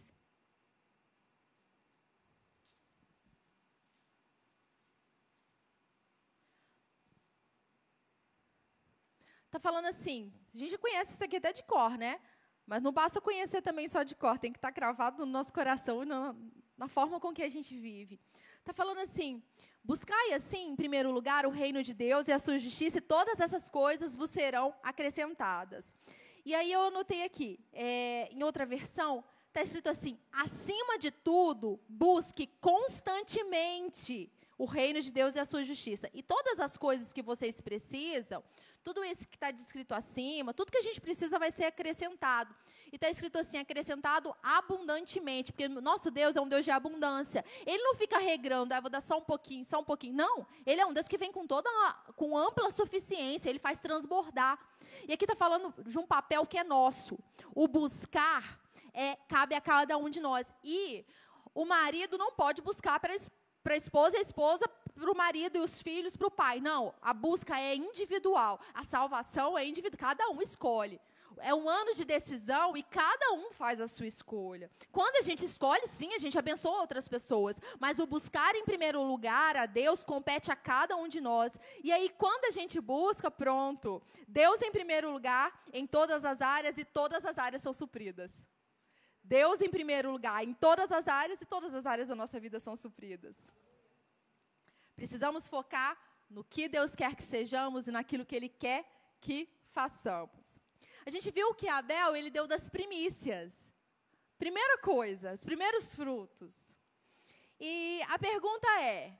Está 9.46 9.58
falando 9.58 9.86
assim, 9.86 10.32
a 10.54 10.58
gente 10.58 10.78
conhece 10.78 11.14
isso 11.14 11.24
aqui 11.24 11.36
até 11.36 11.52
de 11.52 11.64
cor, 11.64 11.98
né? 11.98 12.20
Mas 12.64 12.82
não 12.82 12.92
basta 12.92 13.20
conhecer 13.20 13.62
também 13.62 13.88
só 13.88 14.04
de 14.04 14.14
cor, 14.14 14.38
tem 14.38 14.52
que 14.52 14.58
estar 14.58 14.68
tá 14.68 14.72
cravado 14.72 15.26
no 15.26 15.32
nosso 15.32 15.52
coração 15.52 16.04
e 16.04 16.06
na, 16.06 16.36
na 16.76 16.86
forma 16.86 17.18
com 17.18 17.32
que 17.32 17.42
a 17.42 17.48
gente 17.48 17.76
vive. 17.76 18.20
Está 18.64 18.72
falando 18.72 19.00
assim: 19.00 19.42
buscai 19.82 20.32
assim, 20.32 20.70
em 20.70 20.74
primeiro 20.74 21.12
lugar, 21.12 21.44
o 21.44 21.50
reino 21.50 21.82
de 21.82 21.92
Deus 21.92 22.28
e 22.28 22.32
a 22.32 22.38
sua 22.38 22.58
justiça, 22.58 22.96
e 22.96 23.02
todas 23.02 23.38
essas 23.38 23.68
coisas 23.68 24.16
vos 24.16 24.30
serão 24.30 24.74
acrescentadas. 24.82 25.94
E 26.46 26.54
aí 26.54 26.72
eu 26.72 26.80
anotei 26.86 27.24
aqui, 27.24 27.60
é, 27.74 28.26
em 28.32 28.42
outra 28.42 28.64
versão, 28.64 29.22
está 29.48 29.60
escrito 29.60 29.90
assim: 29.90 30.18
acima 30.32 30.98
de 30.98 31.10
tudo, 31.10 31.78
busque 31.86 32.46
constantemente 32.58 34.32
o 34.56 34.64
reino 34.64 35.02
de 35.02 35.12
Deus 35.12 35.34
e 35.34 35.40
a 35.40 35.44
sua 35.44 35.62
justiça. 35.62 36.08
E 36.14 36.22
todas 36.22 36.58
as 36.58 36.78
coisas 36.78 37.12
que 37.12 37.20
vocês 37.20 37.60
precisam, 37.60 38.42
tudo 38.82 39.04
isso 39.04 39.28
que 39.28 39.36
está 39.36 39.50
descrito 39.50 39.94
acima, 39.94 40.54
tudo 40.54 40.72
que 40.72 40.78
a 40.78 40.82
gente 40.82 41.02
precisa 41.02 41.38
vai 41.38 41.52
ser 41.52 41.64
acrescentado. 41.64 42.54
E 42.94 42.96
está 42.96 43.10
escrito 43.10 43.36
assim, 43.38 43.58
acrescentado 43.58 44.32
abundantemente, 44.40 45.50
porque 45.50 45.66
nosso 45.66 46.12
Deus 46.12 46.36
é 46.36 46.40
um 46.40 46.46
Deus 46.46 46.64
de 46.64 46.70
abundância. 46.70 47.44
Ele 47.66 47.82
não 47.82 47.96
fica 47.96 48.18
regrando, 48.18 48.72
ah, 48.72 48.80
vou 48.80 48.88
dar 48.88 49.00
só 49.00 49.18
um 49.18 49.20
pouquinho, 49.20 49.64
só 49.64 49.80
um 49.80 49.84
pouquinho. 49.84 50.14
Não, 50.14 50.46
ele 50.64 50.80
é 50.80 50.86
um 50.86 50.92
Deus 50.92 51.08
que 51.08 51.18
vem 51.18 51.32
com 51.32 51.44
toda, 51.44 51.68
com 52.14 52.38
ampla 52.38 52.70
suficiência, 52.70 53.50
ele 53.50 53.58
faz 53.58 53.80
transbordar. 53.80 54.56
E 55.08 55.12
aqui 55.12 55.24
está 55.24 55.34
falando 55.34 55.74
de 55.82 55.98
um 55.98 56.06
papel 56.06 56.46
que 56.46 56.56
é 56.56 56.62
nosso. 56.62 57.18
O 57.52 57.66
buscar 57.66 58.60
é, 58.92 59.16
cabe 59.28 59.56
a 59.56 59.60
cada 59.60 59.96
um 59.98 60.08
de 60.08 60.20
nós. 60.20 60.54
E 60.62 61.04
o 61.52 61.64
marido 61.64 62.16
não 62.16 62.30
pode 62.30 62.62
buscar 62.62 63.00
para 63.00 63.12
a 63.12 63.76
esposa 63.76 64.18
a 64.18 64.20
esposa 64.20 64.68
para 64.68 65.10
o 65.10 65.16
marido 65.16 65.56
e 65.56 65.60
os 65.60 65.82
filhos 65.82 66.16
para 66.16 66.28
o 66.28 66.30
pai. 66.30 66.60
Não, 66.60 66.94
a 67.02 67.12
busca 67.12 67.58
é 67.58 67.74
individual. 67.74 68.60
A 68.72 68.84
salvação 68.84 69.58
é 69.58 69.66
individual. 69.66 69.98
Cada 69.98 70.30
um 70.30 70.40
escolhe. 70.40 71.00
É 71.40 71.54
um 71.54 71.68
ano 71.68 71.94
de 71.94 72.04
decisão 72.04 72.76
e 72.76 72.82
cada 72.82 73.32
um 73.32 73.52
faz 73.52 73.80
a 73.80 73.88
sua 73.88 74.06
escolha. 74.06 74.70
Quando 74.92 75.16
a 75.16 75.22
gente 75.22 75.44
escolhe, 75.44 75.86
sim, 75.86 76.14
a 76.14 76.18
gente 76.18 76.38
abençoa 76.38 76.80
outras 76.80 77.08
pessoas. 77.08 77.60
Mas 77.78 77.98
o 77.98 78.06
buscar 78.06 78.54
em 78.54 78.64
primeiro 78.64 79.02
lugar 79.02 79.56
a 79.56 79.66
Deus 79.66 80.04
compete 80.04 80.50
a 80.50 80.56
cada 80.56 80.96
um 80.96 81.08
de 81.08 81.20
nós. 81.20 81.58
E 81.82 81.92
aí, 81.92 82.08
quando 82.10 82.46
a 82.46 82.50
gente 82.50 82.80
busca, 82.80 83.30
pronto. 83.30 84.02
Deus 84.26 84.62
em 84.62 84.70
primeiro 84.70 85.10
lugar, 85.10 85.52
em 85.72 85.86
todas 85.86 86.24
as 86.24 86.40
áreas, 86.40 86.78
e 86.78 86.84
todas 86.84 87.24
as 87.24 87.38
áreas 87.38 87.62
são 87.62 87.72
supridas. 87.72 88.32
Deus 89.22 89.60
em 89.60 89.70
primeiro 89.70 90.10
lugar, 90.10 90.44
em 90.44 90.52
todas 90.52 90.92
as 90.92 91.08
áreas, 91.08 91.40
e 91.40 91.46
todas 91.46 91.74
as 91.74 91.86
áreas 91.86 92.08
da 92.08 92.14
nossa 92.14 92.38
vida 92.38 92.60
são 92.60 92.76
supridas. 92.76 93.52
Precisamos 94.94 95.48
focar 95.48 95.98
no 96.28 96.44
que 96.44 96.68
Deus 96.68 96.94
quer 96.94 97.14
que 97.14 97.22
sejamos 97.22 97.86
e 97.86 97.90
naquilo 97.90 98.24
que 98.24 98.36
Ele 98.36 98.48
quer 98.48 98.84
que 99.20 99.48
façamos. 99.70 100.58
A 101.06 101.10
gente 101.10 101.30
viu 101.30 101.54
que 101.54 101.68
Abel, 101.68 102.16
ele 102.16 102.30
deu 102.30 102.46
das 102.46 102.68
primícias. 102.68 103.70
Primeira 104.38 104.78
coisa, 104.78 105.32
os 105.32 105.44
primeiros 105.44 105.94
frutos. 105.94 106.54
E 107.60 108.00
a 108.08 108.18
pergunta 108.18 108.66
é: 108.80 109.16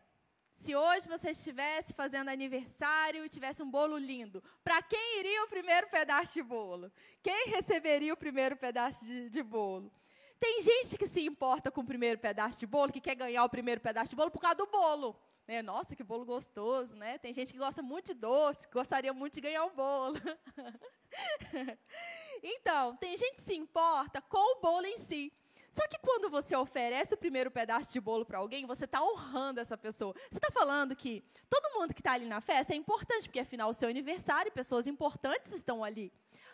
se 0.57 0.75
hoje 0.75 1.07
você 1.07 1.31
estivesse 1.31 1.93
fazendo 1.93 2.31
aniversário 2.31 3.25
e 3.25 3.29
tivesse 3.29 3.63
um 3.63 3.71
bolo 3.71 3.99
lindo, 3.99 4.43
para 4.63 4.81
quem 4.83 5.21
iria 5.21 5.45
o 5.45 5.49
primeiro 5.49 5.89
pedaço 5.89 6.33
de 6.33 6.43
bolo? 6.43 6.91
Quem 7.23 7.49
receberia 7.49 8.15
o 8.15 8.17
primeiro 8.17 8.57
pedaço 8.57 9.05
de, 9.05 9.29
de, 9.29 9.43
bolo? 9.43 9.93
Tem 10.41 10.63
gente 10.63 10.97
que 10.97 11.07
se 11.07 11.21
importa 11.25 11.71
com 11.71 11.83
o 11.83 11.87
primeiro 11.87 12.19
pedaço 12.19 12.59
de 12.59 12.67
bolo, 12.67 12.93
que 12.93 13.01
quer 13.01 13.15
ganhar 13.15 13.45
o 13.45 13.49
primeiro 13.49 13.81
pedaço 13.81 14.11
de 14.11 14.17
bolo 14.17 14.31
por 14.31 14.41
causa 14.41 14.57
do 14.57 14.67
bolo. 14.67 15.15
Né? 15.47 15.63
Nossa, 15.63 15.95
que 15.95 16.03
bolo 16.03 16.25
gostoso, 16.25 16.95
né? 16.97 17.19
Tem 17.19 17.35
gente 17.35 17.53
que 17.53 17.59
gosta 17.59 17.83
muito 17.83 18.07
de 18.07 18.15
doce, 18.15 18.67
que 18.67 18.75
gostaria 18.75 19.13
muito 19.13 19.35
de 19.35 19.41
ganhar 19.43 19.65
um 19.65 19.75
bolo. 19.75 20.17
então, 22.43 22.97
tem 22.97 23.17
gente 23.17 23.35
que 23.35 23.43
se 23.43 23.55
importa 23.55 24.23
com 24.23 24.59
o 24.59 24.61
bolo 24.61 24.87
em 24.87 24.99
si. 24.99 25.33
Só 25.71 25.87
que 25.89 25.99
quando 25.99 26.31
você 26.31 26.55
oferece 26.55 27.15
o 27.15 27.17
primeiro 27.17 27.51
pedaço 27.51 27.93
de 27.93 28.01
bolo 28.01 28.25
para 28.25 28.39
alguém, 28.39 28.65
você 28.65 28.85
está 28.85 29.03
honrando 29.03 29.59
essa 29.59 29.77
pessoa. 29.77 30.15
Você 30.31 30.39
está 30.39 30.49
falando 30.53 30.95
que 30.95 31.23
todo 31.51 31.75
mundo 31.75 31.93
que 31.93 32.01
está 32.01 32.13
ali 32.13 32.27
na 32.27 32.41
festa 32.41 32.73
é 32.73 32.77
importante, 32.77 33.25
porque 33.25 33.41
afinal 33.41 33.71
o 33.71 33.75
seu 33.75 33.89
aniversário, 33.89 34.53
pessoas 34.53 34.87
importantes 34.87 35.53
estão 35.53 35.83
ali. 35.83 36.13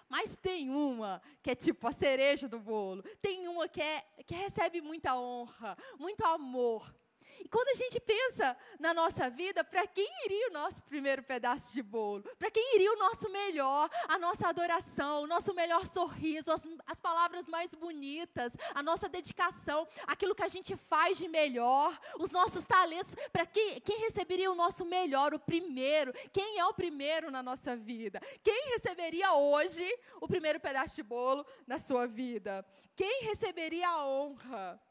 Mas 0.09 0.37
tem 0.37 0.71
uma 0.71 1.21
que 1.43 1.51
é 1.51 1.55
tipo 1.55 1.87
a 1.87 1.93
cereja 1.93 2.49
do 2.49 2.59
bolo. 2.59 3.05
Tem 3.21 3.47
uma 3.47 3.69
que, 3.69 3.83
é, 3.83 4.05
que 4.27 4.35
recebe 4.35 4.81
muita 4.81 5.15
honra, 5.15 5.77
muito 5.99 6.25
amor. 6.25 6.93
E 7.41 7.49
quando 7.49 7.69
a 7.69 7.75
gente 7.75 7.99
pensa 7.99 8.57
na 8.79 8.93
nossa 8.93 9.31
vida, 9.31 9.65
para 9.65 9.87
quem 9.87 10.09
iria 10.25 10.49
o 10.49 10.53
nosso 10.53 10.83
primeiro 10.85 11.23
pedaço 11.23 11.73
de 11.73 11.83
bolo? 11.83 12.23
Para 12.39 12.51
quem 12.51 12.77
iria 12.77 12.93
o 12.93 12.99
nosso 12.99 13.31
melhor, 13.31 13.89
a 14.09 14.19
nossa 14.19 14.49
adoração, 14.49 15.23
o 15.23 15.27
nosso 15.27 15.55
melhor 15.55 15.87
sorriso, 15.87 16.53
as, 16.53 16.69
as 16.87 17.01
palavras 17.01 17.49
mais 17.49 17.75
bonitas, 17.75 18.53
a 18.75 18.83
nossa 18.83 19.09
dedicação, 19.09 19.89
aquilo 20.07 20.35
que 20.35 20.43
a 20.43 20.49
gente 20.49 20.77
faz 20.77 21.17
de 21.17 21.29
melhor, 21.29 21.99
os 22.19 22.31
nossos 22.31 22.65
talentos. 22.67 23.15
Para 23.33 23.47
quem, 23.47 23.81
quem 23.81 24.01
receberia 24.01 24.51
o 24.51 24.55
nosso 24.55 24.85
melhor, 24.85 25.33
o 25.33 25.39
primeiro? 25.39 26.13
Quem 26.33 26.59
é 26.59 26.65
o 26.67 26.75
primeiro 26.75 27.31
na 27.31 27.43
nossa 27.43 27.75
vida? 27.75 28.21
Quem 28.43 28.71
receberia 28.73 29.33
hoje 29.33 29.87
o 30.21 30.29
primeiro 30.29 30.61
pedaço 30.61 30.97
de 30.97 31.03
bolo 31.03 31.47
na 31.67 31.79
sua 31.79 32.07
vida? 32.07 32.65
Quem 32.95 33.25
receberia 33.25 33.89
a 33.89 34.07
honra? 34.07 34.90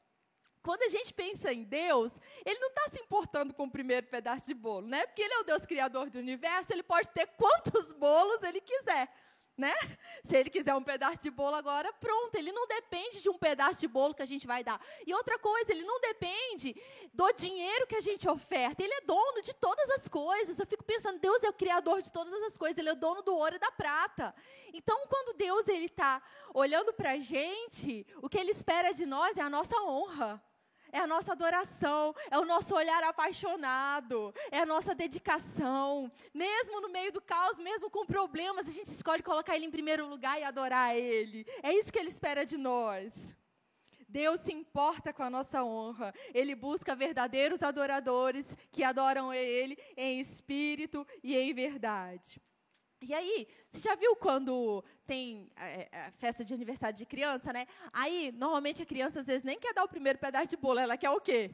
Quando 0.61 0.83
a 0.83 0.89
gente 0.89 1.13
pensa 1.13 1.53
em 1.53 1.63
Deus, 1.63 2.11
Ele 2.45 2.59
não 2.59 2.67
está 2.69 2.89
se 2.89 2.99
importando 2.99 3.53
com 3.53 3.63
o 3.63 3.71
primeiro 3.71 4.07
pedaço 4.07 4.45
de 4.45 4.53
bolo, 4.53 4.87
né? 4.87 5.05
Porque 5.05 5.21
Ele 5.21 5.33
é 5.33 5.39
o 5.39 5.43
Deus 5.43 5.65
criador 5.65 6.09
do 6.09 6.19
universo, 6.19 6.73
Ele 6.73 6.83
pode 6.83 7.09
ter 7.11 7.27
quantos 7.27 7.93
bolos 7.93 8.43
Ele 8.43 8.59
quiser, 8.59 9.09
né? 9.57 9.73
Se 10.25 10.35
Ele 10.35 10.49
quiser 10.49 10.75
um 10.75 10.83
pedaço 10.83 11.21
de 11.21 11.31
bolo 11.31 11.55
agora, 11.55 11.93
pronto. 11.93 12.35
Ele 12.35 12.51
não 12.51 12.67
depende 12.67 13.21
de 13.21 13.29
um 13.29 13.37
pedaço 13.37 13.79
de 13.79 13.87
bolo 13.87 14.13
que 14.13 14.21
a 14.21 14.25
gente 14.25 14.45
vai 14.45 14.61
dar. 14.61 14.81
E 15.07 15.13
outra 15.13 15.39
coisa, 15.39 15.71
Ele 15.71 15.83
não 15.83 15.99
depende 16.01 16.75
do 17.13 17.31
dinheiro 17.31 17.87
que 17.87 17.95
a 17.95 18.01
gente 18.01 18.27
oferta. 18.27 18.83
Ele 18.83 18.93
é 18.93 19.01
dono 19.01 19.41
de 19.41 19.53
todas 19.53 19.89
as 19.91 20.09
coisas. 20.09 20.59
Eu 20.59 20.67
fico 20.67 20.83
pensando, 20.83 21.19
Deus 21.19 21.41
é 21.41 21.49
o 21.49 21.53
criador 21.53 22.01
de 22.01 22.11
todas 22.11 22.33
as 22.43 22.57
coisas. 22.57 22.77
Ele 22.77 22.89
é 22.89 22.93
o 22.93 22.97
dono 22.97 23.21
do 23.21 23.33
ouro 23.33 23.55
e 23.55 23.59
da 23.59 23.71
prata. 23.71 24.35
Então, 24.73 25.07
quando 25.07 25.37
Deus 25.37 25.69
ele 25.69 25.85
está 25.85 26.21
olhando 26.53 26.93
para 26.93 27.11
a 27.11 27.19
gente, 27.19 28.05
o 28.21 28.27
que 28.27 28.37
Ele 28.37 28.51
espera 28.51 28.93
de 28.93 29.05
nós 29.05 29.37
é 29.37 29.41
a 29.41 29.49
nossa 29.49 29.75
honra 29.83 30.41
é 30.91 30.99
a 30.99 31.07
nossa 31.07 31.31
adoração, 31.31 32.13
é 32.29 32.37
o 32.37 32.45
nosso 32.45 32.75
olhar 32.75 33.03
apaixonado, 33.03 34.33
é 34.51 34.59
a 34.59 34.65
nossa 34.65 34.95
dedicação. 34.95 36.11
Mesmo 36.33 36.81
no 36.81 36.89
meio 36.89 37.11
do 37.11 37.21
caos, 37.21 37.59
mesmo 37.59 37.89
com 37.89 38.05
problemas, 38.05 38.67
a 38.67 38.71
gente 38.71 38.87
escolhe 38.87 39.23
colocar 39.23 39.55
Ele 39.55 39.65
em 39.65 39.71
primeiro 39.71 40.07
lugar 40.07 40.39
e 40.39 40.43
adorar 40.43 40.95
Ele. 40.95 41.45
É 41.61 41.73
isso 41.73 41.91
que 41.91 41.99
Ele 41.99 42.09
espera 42.09 42.45
de 42.45 42.57
nós. 42.57 43.35
Deus 44.07 44.41
se 44.41 44.51
importa 44.51 45.13
com 45.13 45.21
a 45.21 45.29
nossa 45.29 45.63
honra. 45.63 46.13
Ele 46.33 46.55
busca 46.55 46.95
verdadeiros 46.95 47.61
adoradores 47.61 48.47
que 48.71 48.83
adoram 48.83 49.31
Ele 49.31 49.77
em 49.95 50.19
espírito 50.19 51.05
e 51.23 51.37
em 51.37 51.53
verdade. 51.53 52.41
E 53.01 53.13
aí, 53.13 53.47
você 53.69 53.79
já 53.79 53.95
viu 53.95 54.15
quando 54.15 54.83
tem 55.07 55.49
é, 55.55 55.87
é, 55.91 56.11
festa 56.11 56.43
de 56.43 56.53
aniversário 56.53 56.97
de 56.97 57.05
criança, 57.05 57.53
né? 57.53 57.65
Aí, 57.93 58.31
normalmente 58.33 58.81
a 58.81 58.85
criança 58.85 59.21
às 59.21 59.27
vezes 59.27 59.43
nem 59.43 59.57
quer 59.57 59.73
dar 59.73 59.85
o 59.85 59.89
primeiro 59.89 60.19
pedaço 60.19 60.49
de 60.49 60.57
bolo, 60.57 60.79
ela 60.79 60.97
quer 60.97 61.09
o 61.09 61.21
quê? 61.21 61.51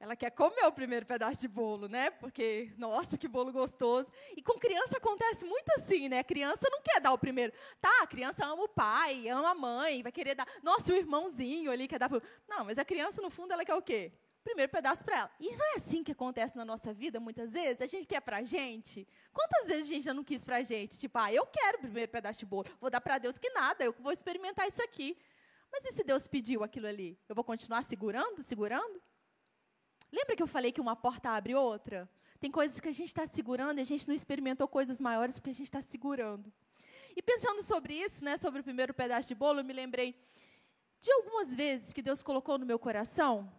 Ela 0.00 0.14
quer 0.14 0.30
comer 0.30 0.64
o 0.64 0.72
primeiro 0.72 1.04
pedaço 1.04 1.40
de 1.40 1.48
bolo, 1.48 1.88
né? 1.88 2.10
Porque, 2.10 2.72
nossa, 2.78 3.18
que 3.18 3.26
bolo 3.26 3.50
gostoso. 3.50 4.06
E 4.36 4.40
com 4.40 4.56
criança 4.56 4.98
acontece 4.98 5.44
muito 5.44 5.68
assim, 5.76 6.08
né? 6.08 6.20
A 6.20 6.24
criança 6.24 6.68
não 6.70 6.80
quer 6.80 7.00
dar 7.00 7.12
o 7.12 7.18
primeiro. 7.18 7.52
Tá, 7.80 8.02
a 8.02 8.06
criança 8.06 8.46
ama 8.46 8.62
o 8.62 8.68
pai, 8.68 9.28
ama 9.28 9.50
a 9.50 9.54
mãe, 9.56 10.00
vai 10.04 10.12
querer 10.12 10.36
dar. 10.36 10.46
Nossa, 10.62 10.92
o 10.92 10.96
irmãozinho 10.96 11.72
ali 11.72 11.88
quer 11.88 11.98
dar. 11.98 12.08
Não, 12.48 12.64
mas 12.64 12.78
a 12.78 12.84
criança, 12.84 13.20
no 13.20 13.28
fundo, 13.28 13.52
ela 13.52 13.64
quer 13.64 13.74
o 13.74 13.82
quê? 13.82 14.12
Primeiro 14.48 14.72
pedaço 14.72 15.04
para 15.04 15.18
ela. 15.18 15.30
E 15.38 15.54
não 15.54 15.66
é 15.72 15.76
assim 15.76 16.02
que 16.02 16.12
acontece 16.12 16.56
na 16.56 16.64
nossa 16.64 16.92
vida, 16.92 17.20
muitas 17.20 17.52
vezes? 17.52 17.82
A 17.82 17.86
gente 17.86 18.06
quer 18.06 18.20
para 18.20 18.38
a 18.38 18.42
gente. 18.42 19.06
Quantas 19.32 19.68
vezes 19.68 19.84
a 19.84 19.94
gente 19.94 20.04
já 20.04 20.14
não 20.14 20.24
quis 20.24 20.44
para 20.44 20.56
a 20.56 20.62
gente? 20.62 20.98
Tipo, 20.98 21.18
ah, 21.18 21.32
eu 21.32 21.44
quero 21.46 21.78
o 21.78 21.80
primeiro 21.82 22.10
pedaço 22.10 22.38
de 22.40 22.46
bolo. 22.46 22.66
Vou 22.80 22.90
dar 22.90 23.00
para 23.00 23.18
Deus 23.18 23.38
que 23.38 23.50
nada, 23.50 23.84
eu 23.84 23.94
vou 24.00 24.12
experimentar 24.12 24.66
isso 24.66 24.82
aqui. 24.82 25.16
Mas 25.70 25.84
e 25.84 25.92
se 25.92 26.02
Deus 26.02 26.26
pediu 26.26 26.64
aquilo 26.64 26.86
ali? 26.86 27.18
Eu 27.28 27.34
vou 27.34 27.44
continuar 27.44 27.82
segurando, 27.82 28.42
segurando? 28.42 29.02
Lembra 30.10 30.34
que 30.34 30.42
eu 30.42 30.46
falei 30.46 30.72
que 30.72 30.80
uma 30.80 30.96
porta 30.96 31.28
abre 31.30 31.54
outra? 31.54 32.08
Tem 32.40 32.50
coisas 32.50 32.80
que 32.80 32.88
a 32.88 32.92
gente 32.92 33.08
está 33.08 33.26
segurando 33.26 33.78
e 33.78 33.82
a 33.82 33.84
gente 33.84 34.08
não 34.08 34.14
experimentou 34.14 34.66
coisas 34.66 35.00
maiores 35.00 35.38
porque 35.38 35.50
a 35.50 35.54
gente 35.54 35.66
está 35.66 35.82
segurando. 35.82 36.50
E 37.14 37.20
pensando 37.20 37.62
sobre 37.62 37.94
isso, 37.94 38.24
né, 38.24 38.36
sobre 38.36 38.60
o 38.60 38.64
primeiro 38.64 38.94
pedaço 38.94 39.28
de 39.28 39.34
bolo, 39.34 39.60
eu 39.60 39.64
me 39.64 39.72
lembrei 39.72 40.16
de 41.00 41.12
algumas 41.12 41.52
vezes 41.52 41.92
que 41.92 42.00
Deus 42.00 42.22
colocou 42.22 42.56
no 42.58 42.64
meu 42.64 42.78
coração. 42.78 43.52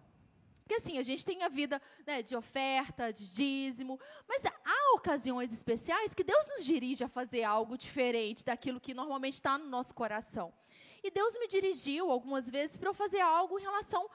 Porque 0.69 0.83
assim, 0.83 0.99
a 0.99 1.03
gente 1.03 1.25
tem 1.25 1.41
a 1.41 1.49
vida 1.49 1.81
né, 2.05 2.21
de 2.21 2.35
oferta, 2.35 3.11
de 3.11 3.27
dízimo, 3.27 3.99
mas 4.27 4.43
há 4.45 4.93
ocasiões 4.93 5.51
especiais 5.51 6.13
que 6.13 6.23
Deus 6.23 6.47
nos 6.47 6.63
dirige 6.63 7.03
a 7.03 7.07
fazer 7.07 7.43
algo 7.43 7.75
diferente 7.75 8.45
daquilo 8.45 8.79
que 8.79 8.93
normalmente 8.93 9.33
está 9.33 9.57
no 9.57 9.65
nosso 9.65 9.95
coração. 9.95 10.53
E 11.03 11.09
Deus 11.09 11.33
me 11.39 11.47
dirigiu 11.47 12.11
algumas 12.11 12.47
vezes 12.47 12.77
para 12.77 12.87
eu 12.87 12.93
fazer 12.93 13.19
algo 13.19 13.57
em 13.57 13.63
relação 13.63 14.07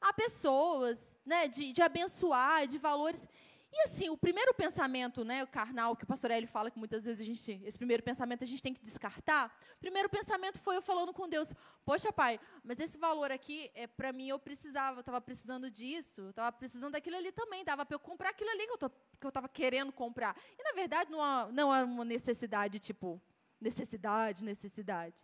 a 0.00 0.12
pessoas, 0.12 1.14
né, 1.24 1.46
de, 1.46 1.70
de 1.72 1.80
abençoar, 1.80 2.66
de 2.66 2.76
valores. 2.76 3.28
E 3.72 3.82
assim, 3.82 4.08
o 4.10 4.16
primeiro 4.16 4.52
pensamento, 4.52 5.24
né, 5.24 5.44
o 5.44 5.46
carnal, 5.46 5.94
que 5.94 6.02
o 6.02 6.06
pastor 6.06 6.32
Hélio 6.32 6.48
fala 6.48 6.70
que 6.72 6.78
muitas 6.78 7.04
vezes 7.04 7.20
a 7.20 7.24
gente, 7.24 7.62
esse 7.64 7.78
primeiro 7.78 8.02
pensamento 8.02 8.42
a 8.42 8.46
gente 8.46 8.60
tem 8.60 8.74
que 8.74 8.82
descartar. 8.82 9.56
O 9.76 9.78
primeiro 9.78 10.08
pensamento 10.08 10.58
foi 10.58 10.76
eu 10.76 10.82
falando 10.82 11.12
com 11.12 11.28
Deus: 11.28 11.54
Poxa, 11.84 12.12
pai, 12.12 12.40
mas 12.64 12.80
esse 12.80 12.98
valor 12.98 13.30
aqui, 13.30 13.70
é 13.72 13.86
para 13.86 14.12
mim, 14.12 14.28
eu 14.28 14.40
precisava, 14.40 14.96
eu 14.96 15.00
estava 15.00 15.20
precisando 15.20 15.70
disso, 15.70 16.22
eu 16.22 16.30
estava 16.30 16.50
precisando 16.50 16.92
daquilo 16.92 17.16
ali 17.16 17.30
também, 17.30 17.64
dava 17.64 17.86
para 17.86 17.94
eu 17.94 18.00
comprar 18.00 18.30
aquilo 18.30 18.50
ali 18.50 18.66
que 18.66 19.26
eu 19.26 19.28
estava 19.28 19.48
querendo 19.48 19.92
comprar. 19.92 20.36
E, 20.58 20.62
na 20.64 20.72
verdade, 20.72 21.08
não, 21.08 21.52
não 21.52 21.72
era 21.72 21.86
uma 21.86 22.04
necessidade, 22.04 22.80
tipo, 22.80 23.22
necessidade, 23.60 24.42
necessidade. 24.42 25.22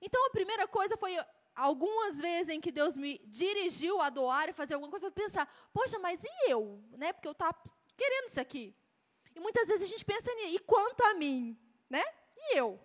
Então, 0.00 0.26
a 0.26 0.30
primeira 0.30 0.66
coisa 0.66 0.96
foi 0.96 1.16
algumas 1.54 2.18
vezes 2.18 2.48
em 2.48 2.60
que 2.60 2.72
Deus 2.72 2.96
me 2.96 3.18
dirigiu 3.26 4.00
a 4.00 4.10
doar 4.10 4.48
e 4.48 4.52
fazer 4.52 4.74
alguma 4.74 4.90
coisa, 4.90 5.06
eu 5.06 5.12
pensar, 5.12 5.48
poxa, 5.72 5.98
mas 6.00 6.22
e 6.24 6.50
eu? 6.50 6.82
Né? 6.96 7.12
Porque 7.12 7.28
eu 7.28 7.32
estava 7.32 7.56
querendo 7.96 8.26
isso 8.26 8.40
aqui. 8.40 8.74
E 9.34 9.40
muitas 9.40 9.66
vezes 9.66 9.84
a 9.84 9.86
gente 9.86 10.04
pensa, 10.04 10.30
e 10.30 10.58
quanto 10.60 11.02
a 11.02 11.14
mim? 11.14 11.58
Né? 11.90 12.02
E 12.36 12.56
eu? 12.56 12.80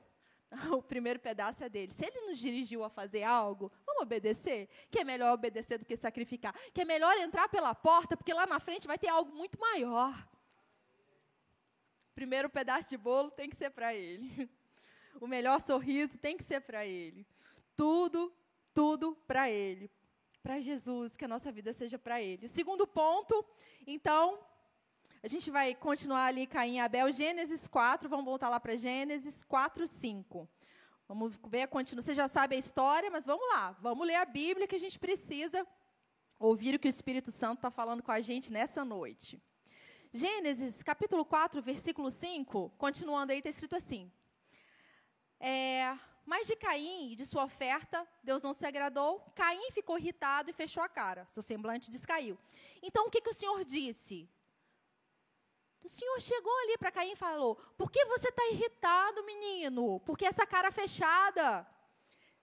O 0.72 0.82
primeiro 0.82 1.20
pedaço 1.20 1.64
é 1.64 1.70
dele. 1.70 1.92
Se 1.92 2.06
ele 2.06 2.22
nos 2.22 2.40
dirigiu 2.40 2.84
a 2.84 2.90
fazer 2.90 3.24
algo, 3.24 3.72
vamos 3.86 4.02
obedecer? 4.02 4.68
Que 4.90 5.00
é 5.00 5.04
melhor 5.04 5.34
obedecer 5.34 5.78
do 5.78 5.86
que 5.86 5.96
sacrificar. 5.96 6.56
Que 6.74 6.82
é 6.82 6.86
melhor 6.86 7.16
entrar 7.18 7.48
pela 7.50 7.74
porta, 7.76 8.18
porque 8.18 8.34
lá 8.34 8.46
na 8.48 8.60
frente 8.60 8.88
vai 8.88 8.98
ter 8.98 9.08
algo 9.08 9.32
muito 9.36 9.60
maior. 9.60 10.28
Primeiro 12.16 12.50
pedaço 12.50 12.90
de 12.90 12.98
bolo 12.98 13.32
tem 13.32 13.50
que 13.50 13.56
ser 13.56 13.70
para 13.70 13.94
ele. 13.94 14.50
O 15.22 15.28
melhor 15.28 15.60
sorriso 15.60 16.18
tem 16.18 16.38
que 16.38 16.44
ser 16.46 16.62
para 16.62 16.86
ele. 16.86 17.28
Tudo, 17.76 18.34
tudo 18.74 19.18
para 19.28 19.50
ele. 19.50 19.92
Para 20.42 20.62
Jesus, 20.62 21.18
que 21.18 21.26
a 21.26 21.28
nossa 21.28 21.52
vida 21.52 21.74
seja 21.74 22.00
para 22.00 22.22
ele. 22.22 22.46
O 22.46 22.50
segundo 22.50 22.88
ponto, 22.88 23.44
então, 23.86 24.40
a 25.22 25.28
gente 25.28 25.52
vai 25.52 25.76
continuar 25.76 26.28
ali 26.28 26.48
Caim 26.48 26.76
e 26.76 26.80
Abel, 26.80 27.12
Gênesis 27.12 27.68
4, 27.68 28.08
vamos 28.08 28.24
voltar 28.24 28.48
lá 28.48 28.58
para 28.58 28.78
Gênesis 28.78 29.44
4, 29.44 29.86
5. 29.86 30.48
Vamos 31.10 31.34
ver 31.48 31.64
a 31.64 31.68
continuação. 31.68 32.06
Você 32.06 32.16
já 32.16 32.28
sabe 32.30 32.56
a 32.56 32.60
história, 32.60 33.12
mas 33.12 33.26
vamos 33.26 33.46
lá. 33.50 33.76
Vamos 33.82 34.08
ler 34.08 34.16
a 34.16 34.24
Bíblia 34.24 34.66
que 34.66 34.76
a 34.76 34.80
gente 34.80 34.98
precisa 34.98 35.68
ouvir 36.40 36.74
o 36.74 36.80
que 36.80 36.88
o 36.88 36.90
Espírito 36.90 37.32
Santo 37.32 37.58
está 37.58 37.70
falando 37.70 38.02
com 38.02 38.14
a 38.14 38.22
gente 38.22 38.54
nessa 38.54 38.86
noite. 38.86 39.42
Gênesis, 40.14 40.82
capítulo 40.82 41.26
4, 41.26 41.62
versículo 41.62 42.10
5, 42.10 42.70
continuando 42.78 43.34
aí, 43.34 43.40
está 43.40 43.50
escrito 43.50 43.76
assim. 43.76 44.10
É, 45.38 45.98
mas 46.26 46.48
de 46.48 46.56
Caim 46.56 47.12
e 47.12 47.16
de 47.16 47.26
sua 47.26 47.44
oferta, 47.44 48.08
Deus 48.24 48.42
não 48.42 48.54
se 48.54 48.66
agradou. 48.66 49.20
Caim 49.36 49.70
ficou 49.72 50.00
irritado 50.00 50.50
e 50.50 50.54
fechou 50.54 50.82
a 50.82 50.88
cara. 50.88 51.28
Seu 51.30 51.44
semblante 51.44 51.92
descaiu. 51.92 52.38
Então, 52.82 53.08
o 53.08 53.12
que, 53.12 53.20
que 53.20 53.30
o 53.30 53.34
Senhor 53.34 53.66
disse? 53.66 54.30
O 55.84 55.88
Senhor 55.88 56.20
chegou 56.20 56.56
ali 56.60 56.78
para 56.78 56.92
Caim 56.92 57.14
e 57.14 57.16
falou: 57.16 57.56
Por 57.78 57.92
que 57.92 58.04
você 58.06 58.30
está 58.30 58.46
irritado, 58.50 59.24
menino? 59.26 60.00
Porque 60.02 60.26
essa 60.26 60.46
cara 60.46 60.72
fechada. 60.72 61.68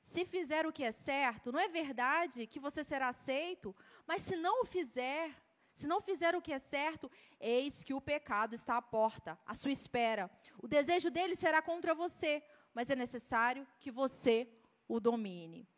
Se 0.00 0.24
fizer 0.24 0.64
o 0.66 0.72
que 0.72 0.84
é 0.84 0.92
certo, 0.92 1.50
não 1.50 1.58
é 1.58 1.68
verdade 1.68 2.46
que 2.46 2.60
você 2.60 2.84
será 2.84 3.08
aceito? 3.08 3.74
Mas 4.06 4.22
se 4.22 4.36
não 4.36 4.62
o 4.62 4.64
fizer, 4.64 5.34
se 5.72 5.84
não 5.84 6.00
fizer 6.00 6.36
o 6.36 6.40
que 6.40 6.52
é 6.52 6.60
certo, 6.60 7.10
eis 7.40 7.82
que 7.82 7.92
o 7.92 8.00
pecado 8.00 8.54
está 8.54 8.76
à 8.76 8.82
porta, 8.82 9.36
à 9.44 9.52
sua 9.52 9.72
espera. 9.72 10.30
O 10.62 10.68
desejo 10.68 11.10
dele 11.10 11.34
será 11.34 11.60
contra 11.60 11.92
você, 11.92 12.40
mas 12.72 12.88
é 12.88 12.94
necessário 12.94 13.66
que 13.80 13.90
você 13.90 14.48
o 14.86 15.00
domine 15.00 15.68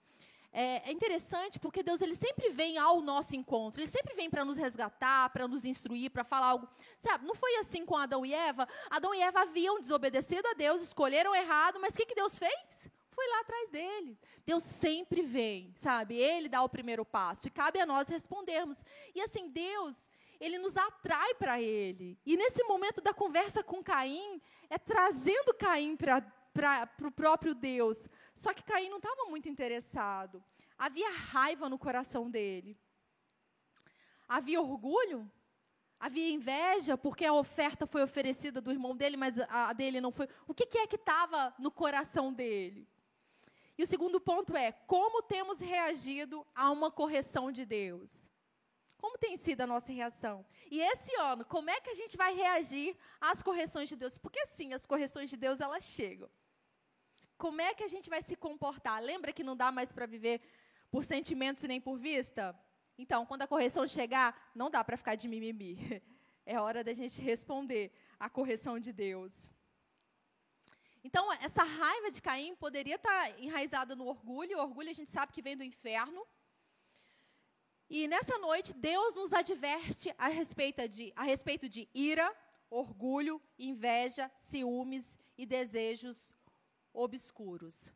é, 0.53 0.89
é, 0.89 0.93
interessante 0.93 1.59
porque 1.59 1.83
Deus 1.83 2.01
ele 2.01 2.15
sempre 2.15 2.49
vem 2.51 2.79
ao 2.79 3.01
nosso 3.01 3.37
encontro, 3.37 3.81
ele 3.81 3.91
sempre 3.91 4.15
vem 4.15 4.31
para 4.31 4.45
nos 4.45 4.57
resgatar, 4.57 5.31
para 5.31 5.47
nos 5.47 5.65
instruir, 5.65 6.11
para 6.11 6.25
falar 6.25 6.47
algo. 6.47 6.69
Sabe, 6.97 7.27
não 7.27 7.35
foi 7.35 7.57
assim 7.57 7.85
com 7.85 7.97
Adão 7.97 8.25
e 8.25 8.33
Eva. 8.33 8.67
Adão 8.91 9.15
e 9.15 9.21
Eva 9.21 9.43
haviam 9.43 9.79
desobedecido 9.79 10.49
a 10.49 10.55
Deus, 10.55 10.83
escolheram 10.83 11.35
errado, 11.35 11.79
mas 11.81 11.95
o 11.95 11.97
que, 11.97 12.07
que 12.07 12.15
Deus 12.15 12.39
fez? 12.39 12.91
Foi 13.11 13.27
lá 13.29 13.41
atrás 13.41 13.71
dele. 13.71 14.19
Deus 14.47 14.63
sempre 14.63 15.23
vem, 15.23 15.73
sabe? 15.77 16.17
Ele 16.17 16.49
dá 16.49 16.63
o 16.63 16.69
primeiro 16.69 17.05
passo 17.05 17.49
e 17.49 17.51
cabe 17.51 17.81
a 17.81 17.85
nós 17.85 18.09
respondermos. 18.09 18.83
E 19.15 19.21
assim, 19.21 19.49
Deus, 19.51 20.09
ele 20.41 20.59
nos 20.59 20.77
atrai 20.77 21.35
para 21.35 21.61
ele. 21.61 22.19
E 22.25 22.37
nesse 22.37 22.63
momento 22.65 23.01
da 23.01 23.13
conversa 23.13 23.63
com 23.63 23.83
Caim, 23.83 24.41
é 24.71 24.79
trazendo 24.79 25.53
Caim 25.55 25.97
para 25.97 26.21
para 26.59 27.07
o 27.07 27.13
próprio 27.13 27.55
Deus. 27.55 28.09
Só 28.35 28.53
que 28.53 28.65
Caim 28.65 28.89
não 28.89 28.97
estava 28.97 29.27
muito 29.27 29.49
interessado. 29.49 30.43
Havia 30.77 31.11
raiva 31.11 31.69
no 31.69 31.79
coração 31.79 32.29
dele. 32.29 32.77
Havia 34.29 34.61
orgulho? 34.61 35.31
Havia 36.01 36.31
inveja 36.31 36.97
porque 36.97 37.25
a 37.25 37.33
oferta 37.33 37.87
foi 37.87 38.03
oferecida 38.03 38.61
do 38.61 38.71
irmão 38.73 38.97
dele, 38.97 39.17
mas 39.17 39.37
a 39.49 39.73
dele 39.73 40.01
não 40.01 40.11
foi. 40.11 40.29
O 40.47 40.55
que, 40.55 40.67
que 40.67 40.79
é 40.79 40.87
que 40.87 40.97
estava 40.97 41.55
no 41.59 41.71
coração 41.71 42.33
dele? 42.33 42.89
E 43.77 43.83
o 43.83 43.87
segundo 43.87 44.21
ponto 44.21 44.57
é: 44.57 44.73
como 44.73 45.23
temos 45.23 45.61
reagido 45.61 46.47
a 46.55 46.71
uma 46.71 46.91
correção 46.91 47.51
de 47.53 47.65
Deus? 47.65 48.29
Como 48.97 49.17
tem 49.17 49.37
sido 49.37 49.61
a 49.61 49.67
nossa 49.67 49.93
reação? 49.93 50.45
E 50.69 50.81
esse 50.81 51.15
ano, 51.15 51.45
como 51.45 51.71
é 51.71 51.81
que 51.81 51.91
a 51.91 51.95
gente 51.95 52.17
vai 52.17 52.35
reagir 52.35 52.97
às 53.21 53.43
correções 53.45 53.89
de 53.89 53.95
Deus? 53.95 54.19
Porque 54.19 54.45
sim, 54.47 54.75
as 54.75 54.85
correções 54.85 55.31
de 55.31 55.37
Deus 55.37 55.61
elas 55.61 55.85
chegam 55.85 56.29
como 57.39 57.61
é 57.61 57.73
que 57.73 57.85
a 57.85 57.89
gente 57.89 58.11
vai 58.11 58.21
se 58.21 58.35
comportar? 58.37 59.01
Lembra 59.01 59.33
que 59.33 59.45
não 59.45 59.57
dá 59.57 59.71
mais 59.71 59.93
para 59.93 60.07
viver 60.07 60.43
por 60.91 61.05
sentimentos 61.05 61.63
e 61.63 61.69
nem 61.69 61.81
por 61.81 61.97
vista? 61.97 62.59
Então, 62.99 63.25
quando 63.25 63.43
a 63.43 63.47
correção 63.47 63.87
chegar, 63.87 64.51
não 64.57 64.69
dá 64.69 64.83
para 64.83 64.97
ficar 64.97 65.15
de 65.15 65.29
mimimi. 65.29 65.79
É 66.51 66.59
hora 66.59 66.83
da 66.83 66.95
gente 66.95 67.21
responder 67.21 67.93
à 68.19 68.27
correção 68.31 68.81
de 68.81 68.91
Deus. 68.91 69.51
Então, 71.05 71.31
essa 71.35 71.63
raiva 71.63 72.11
de 72.11 72.23
Caim 72.23 72.57
poderia 72.57 72.95
estar 72.95 73.31
tá 73.31 73.39
enraizada 73.39 73.95
no 73.95 74.07
orgulho. 74.07 74.57
O 74.57 74.63
orgulho 74.63 74.89
a 74.89 74.95
gente 74.95 75.11
sabe 75.11 75.31
que 75.31 75.43
vem 75.43 75.55
do 75.55 75.63
inferno. 75.63 76.27
E 77.91 78.09
nessa 78.09 78.39
noite, 78.39 78.73
Deus 78.73 79.15
nos 79.15 79.35
adverte 79.35 80.15
a 80.17 80.29
respeito 80.29 80.89
de, 80.89 81.13
a 81.15 81.23
respeito 81.23 81.69
de 81.69 81.87
ira, 81.93 82.35
orgulho, 82.71 83.43
inveja, 83.59 84.31
ciúmes 84.39 85.19
e 85.37 85.45
desejos 85.45 86.35
obscuros. 87.05 87.93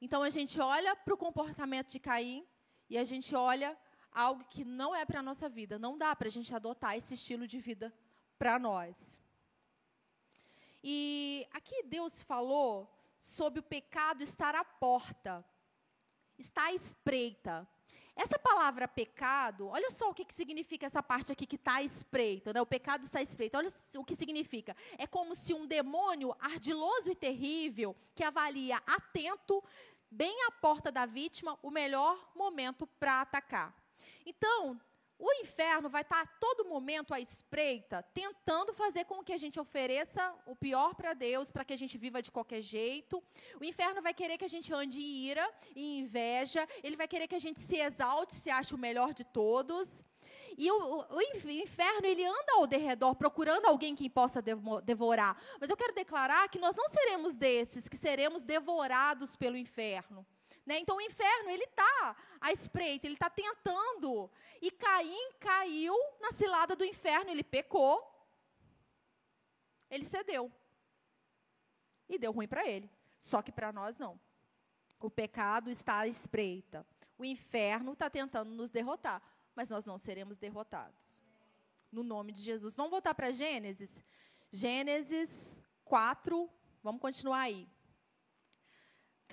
Então 0.00 0.22
a 0.22 0.30
gente 0.30 0.60
olha 0.60 0.94
para 0.94 1.14
o 1.14 1.16
comportamento 1.16 1.90
de 1.90 1.98
Caim 1.98 2.46
e 2.90 2.98
a 2.98 3.04
gente 3.04 3.34
olha 3.34 3.76
algo 4.12 4.44
que 4.44 4.64
não 4.64 4.94
é 4.94 5.04
para 5.06 5.20
a 5.20 5.22
nossa 5.22 5.48
vida. 5.48 5.78
Não 5.78 5.96
dá 5.96 6.14
para 6.14 6.28
a 6.28 6.30
gente 6.30 6.54
adotar 6.54 6.94
esse 6.96 7.14
estilo 7.14 7.46
de 7.46 7.58
vida 7.58 7.92
para 8.38 8.58
nós. 8.58 9.22
E 10.82 11.46
aqui 11.52 11.82
Deus 11.84 12.22
falou 12.22 12.92
sobre 13.16 13.60
o 13.60 13.62
pecado 13.62 14.22
estar 14.22 14.54
à 14.54 14.62
porta, 14.62 15.42
está 16.38 16.64
à 16.64 16.74
espreita. 16.74 17.66
Essa 18.16 18.38
palavra 18.38 18.86
pecado, 18.86 19.66
olha 19.66 19.90
só 19.90 20.10
o 20.10 20.14
que, 20.14 20.24
que 20.24 20.32
significa 20.32 20.86
essa 20.86 21.02
parte 21.02 21.32
aqui 21.32 21.46
que 21.46 21.56
está 21.56 21.82
espreita, 21.82 22.52
né? 22.52 22.60
o 22.60 22.66
pecado 22.66 23.04
está 23.04 23.20
espreita. 23.20 23.58
Olha 23.58 23.68
o 23.96 24.04
que 24.04 24.14
significa. 24.14 24.76
É 24.96 25.06
como 25.06 25.34
se 25.34 25.52
um 25.52 25.66
demônio 25.66 26.34
ardiloso 26.38 27.10
e 27.10 27.14
terrível, 27.16 27.96
que 28.14 28.22
avalia 28.22 28.80
atento, 28.86 29.62
bem 30.08 30.34
à 30.46 30.52
porta 30.52 30.92
da 30.92 31.06
vítima, 31.06 31.58
o 31.60 31.70
melhor 31.70 32.30
momento 32.36 32.86
para 32.86 33.20
atacar. 33.20 33.74
Então, 34.24 34.80
o 35.24 35.32
inferno 35.40 35.88
vai 35.88 36.02
estar 36.02 36.20
a 36.20 36.26
todo 36.26 36.66
momento 36.66 37.14
à 37.14 37.18
espreita, 37.18 38.02
tentando 38.12 38.74
fazer 38.74 39.06
com 39.06 39.24
que 39.24 39.32
a 39.32 39.38
gente 39.38 39.58
ofereça 39.58 40.22
o 40.44 40.54
pior 40.54 40.94
para 40.94 41.14
Deus, 41.14 41.50
para 41.50 41.64
que 41.64 41.72
a 41.72 41.78
gente 41.78 41.96
viva 41.96 42.20
de 42.20 42.30
qualquer 42.30 42.60
jeito. 42.60 43.22
O 43.58 43.64
inferno 43.64 44.02
vai 44.02 44.12
querer 44.12 44.36
que 44.36 44.44
a 44.44 44.48
gente 44.48 44.70
ande 44.74 45.00
em 45.00 45.24
ira 45.30 45.50
e 45.74 45.98
inveja. 46.00 46.68
Ele 46.82 46.94
vai 46.94 47.08
querer 47.08 47.26
que 47.26 47.34
a 47.34 47.38
gente 47.38 47.58
se 47.58 47.76
exalte, 47.76 48.34
se 48.34 48.50
ache 48.50 48.74
o 48.74 48.78
melhor 48.78 49.14
de 49.14 49.24
todos. 49.24 50.04
E 50.58 50.70
o, 50.70 50.76
o, 50.76 51.16
o 51.16 51.50
inferno, 51.50 52.06
ele 52.06 52.26
anda 52.26 52.52
ao 52.56 52.66
derredor, 52.66 53.14
procurando 53.16 53.64
alguém 53.64 53.96
que 53.96 54.10
possa 54.10 54.42
devorar. 54.42 55.40
Mas 55.58 55.70
eu 55.70 55.76
quero 55.76 55.94
declarar 55.94 56.50
que 56.50 56.58
nós 56.58 56.76
não 56.76 56.88
seremos 56.90 57.34
desses, 57.34 57.88
que 57.88 57.96
seremos 57.96 58.44
devorados 58.44 59.36
pelo 59.36 59.56
inferno. 59.56 60.26
Né? 60.66 60.78
Então 60.78 60.96
o 60.96 61.00
inferno, 61.00 61.50
ele 61.50 61.64
está 61.64 62.16
à 62.40 62.52
espreita, 62.52 63.06
ele 63.06 63.14
está 63.14 63.28
tentando. 63.28 64.30
E 64.62 64.70
Caim 64.70 65.32
caiu 65.38 65.94
na 66.20 66.32
cilada 66.32 66.74
do 66.74 66.84
inferno, 66.84 67.30
ele 67.30 67.44
pecou, 67.44 68.02
ele 69.90 70.04
cedeu. 70.04 70.50
E 72.08 72.18
deu 72.18 72.32
ruim 72.32 72.48
para 72.48 72.66
ele. 72.66 72.90
Só 73.18 73.42
que 73.42 73.52
para 73.52 73.72
nós 73.72 73.98
não. 73.98 74.18
O 75.00 75.10
pecado 75.10 75.70
está 75.70 76.00
à 76.00 76.08
espreita. 76.08 76.86
O 77.18 77.24
inferno 77.24 77.92
está 77.92 78.08
tentando 78.08 78.50
nos 78.50 78.70
derrotar, 78.70 79.22
mas 79.54 79.68
nós 79.68 79.84
não 79.84 79.98
seremos 79.98 80.38
derrotados. 80.38 81.22
No 81.92 82.02
nome 82.02 82.32
de 82.32 82.42
Jesus. 82.42 82.74
Vamos 82.74 82.90
voltar 82.90 83.14
para 83.14 83.30
Gênesis? 83.30 84.02
Gênesis 84.50 85.62
4, 85.84 86.50
vamos 86.82 87.00
continuar 87.00 87.40
aí. 87.40 87.68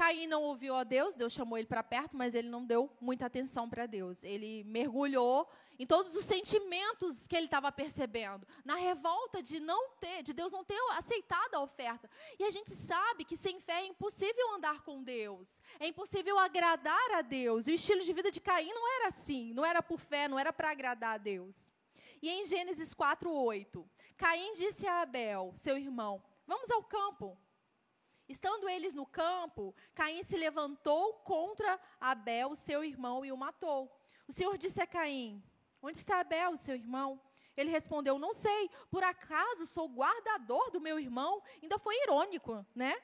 Caim 0.01 0.25
não 0.25 0.41
ouviu 0.41 0.73
a 0.73 0.83
Deus, 0.83 1.13
Deus 1.13 1.31
chamou 1.31 1.59
ele 1.59 1.67
para 1.67 1.83
perto, 1.83 2.17
mas 2.17 2.33
ele 2.33 2.49
não 2.49 2.65
deu 2.65 2.89
muita 2.99 3.27
atenção 3.27 3.69
para 3.69 3.85
Deus. 3.85 4.23
Ele 4.23 4.63
mergulhou 4.63 5.47
em 5.77 5.85
todos 5.85 6.15
os 6.15 6.25
sentimentos 6.25 7.27
que 7.27 7.35
ele 7.35 7.45
estava 7.45 7.71
percebendo, 7.71 8.47
na 8.65 8.77
revolta 8.77 9.43
de 9.43 9.59
não 9.59 9.91
ter, 9.99 10.23
de 10.23 10.33
Deus 10.33 10.51
não 10.51 10.63
ter 10.63 10.79
aceitado 10.93 11.53
a 11.53 11.61
oferta. 11.61 12.09
E 12.39 12.43
a 12.43 12.49
gente 12.49 12.71
sabe 12.71 13.23
que 13.23 13.37
sem 13.37 13.59
fé 13.59 13.81
é 13.81 13.85
impossível 13.85 14.55
andar 14.55 14.81
com 14.81 15.03
Deus, 15.03 15.61
é 15.79 15.85
impossível 15.85 16.39
agradar 16.39 17.11
a 17.11 17.21
Deus. 17.21 17.67
E 17.67 17.71
o 17.71 17.75
estilo 17.75 18.01
de 18.01 18.11
vida 18.11 18.31
de 18.31 18.41
Caim 18.41 18.73
não 18.73 18.91
era 18.95 19.09
assim, 19.09 19.53
não 19.53 19.63
era 19.63 19.83
por 19.83 19.99
fé, 19.99 20.27
não 20.27 20.39
era 20.39 20.51
para 20.51 20.71
agradar 20.71 21.13
a 21.13 21.19
Deus. 21.19 21.71
E 22.19 22.27
em 22.27 22.43
Gênesis 22.43 22.91
4:8, 22.95 23.87
Caim 24.17 24.53
disse 24.53 24.87
a 24.87 25.03
Abel, 25.03 25.53
seu 25.55 25.77
irmão: 25.77 26.23
"Vamos 26.47 26.71
ao 26.71 26.83
campo." 26.83 27.37
Estando 28.27 28.69
eles 28.69 28.93
no 28.93 29.05
campo, 29.05 29.75
Caim 29.93 30.23
se 30.23 30.37
levantou 30.37 31.15
contra 31.15 31.79
Abel, 31.99 32.55
seu 32.55 32.83
irmão, 32.83 33.25
e 33.25 33.31
o 33.31 33.37
matou. 33.37 33.91
O 34.27 34.31
Senhor 34.31 34.57
disse 34.57 34.81
a 34.81 34.87
Caim: 34.87 35.43
Onde 35.81 35.97
está 35.97 36.19
Abel, 36.19 36.55
seu 36.55 36.75
irmão? 36.75 37.21
Ele 37.57 37.69
respondeu: 37.69 38.17
Não 38.17 38.33
sei, 38.33 38.69
por 38.89 39.03
acaso 39.03 39.65
sou 39.65 39.89
guardador 39.89 40.71
do 40.71 40.79
meu 40.79 40.99
irmão? 40.99 41.41
Ainda 41.61 41.77
foi 41.77 41.95
irônico, 42.03 42.65
né? 42.73 42.95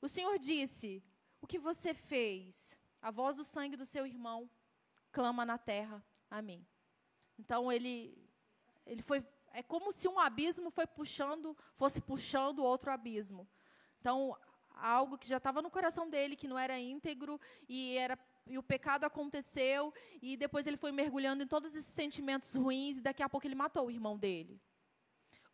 O 0.00 0.08
Senhor 0.08 0.38
disse: 0.38 1.02
O 1.40 1.46
que 1.46 1.58
você 1.58 1.94
fez? 1.94 2.76
A 3.00 3.10
voz 3.10 3.36
do 3.36 3.44
sangue 3.44 3.76
do 3.76 3.86
seu 3.86 4.06
irmão 4.06 4.48
clama 5.10 5.44
na 5.44 5.58
terra 5.58 6.04
a 6.30 6.40
mim. 6.40 6.66
Então 7.38 7.70
ele 7.70 8.16
ele 8.86 9.02
foi 9.02 9.24
é 9.52 9.62
como 9.62 9.92
se 9.92 10.08
um 10.08 10.18
abismo 10.18 10.70
foi 10.70 10.86
puxando, 10.86 11.56
fosse 11.76 12.00
puxando 12.00 12.64
outro 12.64 12.90
abismo. 12.90 13.48
Então, 14.00 14.36
algo 14.74 15.18
que 15.18 15.28
já 15.28 15.36
estava 15.36 15.62
no 15.62 15.70
coração 15.70 16.08
dele, 16.08 16.36
que 16.36 16.48
não 16.48 16.58
era 16.58 16.78
íntegro 16.78 17.40
e 17.68 17.96
era 17.96 18.18
e 18.46 18.58
o 18.58 18.62
pecado 18.62 19.04
aconteceu, 19.04 19.94
e 20.20 20.36
depois 20.36 20.66
ele 20.66 20.76
foi 20.76 20.90
mergulhando 20.90 21.44
em 21.44 21.46
todos 21.46 21.74
esses 21.74 21.92
sentimentos 21.92 22.54
ruins, 22.54 22.98
e 22.98 23.00
daqui 23.00 23.22
a 23.22 23.28
pouco 23.28 23.46
ele 23.46 23.54
matou 23.54 23.86
o 23.86 23.90
irmão 23.90 24.18
dele. 24.18 24.60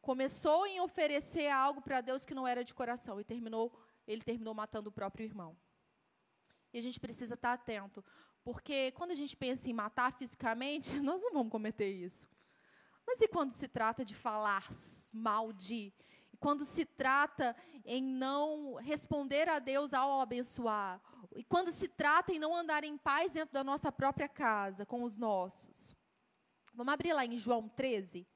Começou 0.00 0.66
em 0.66 0.80
oferecer 0.80 1.48
algo 1.50 1.82
para 1.82 2.00
Deus 2.00 2.24
que 2.24 2.34
não 2.34 2.46
era 2.46 2.64
de 2.64 2.72
coração, 2.72 3.20
e 3.20 3.24
terminou, 3.24 3.78
ele 4.06 4.22
terminou 4.22 4.54
matando 4.54 4.88
o 4.88 4.92
próprio 4.92 5.24
irmão. 5.24 5.56
E 6.72 6.78
a 6.78 6.82
gente 6.82 6.98
precisa 6.98 7.34
estar 7.34 7.52
atento, 7.52 8.04
porque 8.42 8.92
quando 8.92 9.10
a 9.10 9.14
gente 9.14 9.36
pensa 9.36 9.68
em 9.68 9.72
matar 9.72 10.12
fisicamente, 10.12 10.88
nós 11.00 11.20
não 11.22 11.32
vamos 11.32 11.52
cometer 11.52 11.90
isso. 11.90 12.26
Mas 13.06 13.20
e 13.20 13.28
quando 13.28 13.52
se 13.52 13.66
trata 13.68 14.04
de 14.04 14.14
falar 14.14 14.68
mal 15.12 15.52
de, 15.52 15.92
quando 16.38 16.64
se 16.64 16.84
trata 16.84 17.56
em 17.84 18.02
não 18.02 18.74
responder 18.74 19.48
a 19.48 19.58
Deus 19.58 19.92
ao 19.92 20.20
abençoar, 20.20 21.00
e 21.34 21.44
quando 21.44 21.70
se 21.70 21.88
trata 21.88 22.32
em 22.32 22.38
não 22.38 22.54
andar 22.54 22.84
em 22.84 22.96
paz 22.96 23.32
dentro 23.32 23.52
da 23.52 23.62
nossa 23.62 23.92
própria 23.92 24.28
casa, 24.28 24.86
com 24.86 25.02
os 25.02 25.16
nossos. 25.16 25.96
Vamos 26.74 26.92
abrir 26.92 27.12
lá 27.12 27.24
em 27.24 27.36
João 27.36 27.68
13. 27.68 28.26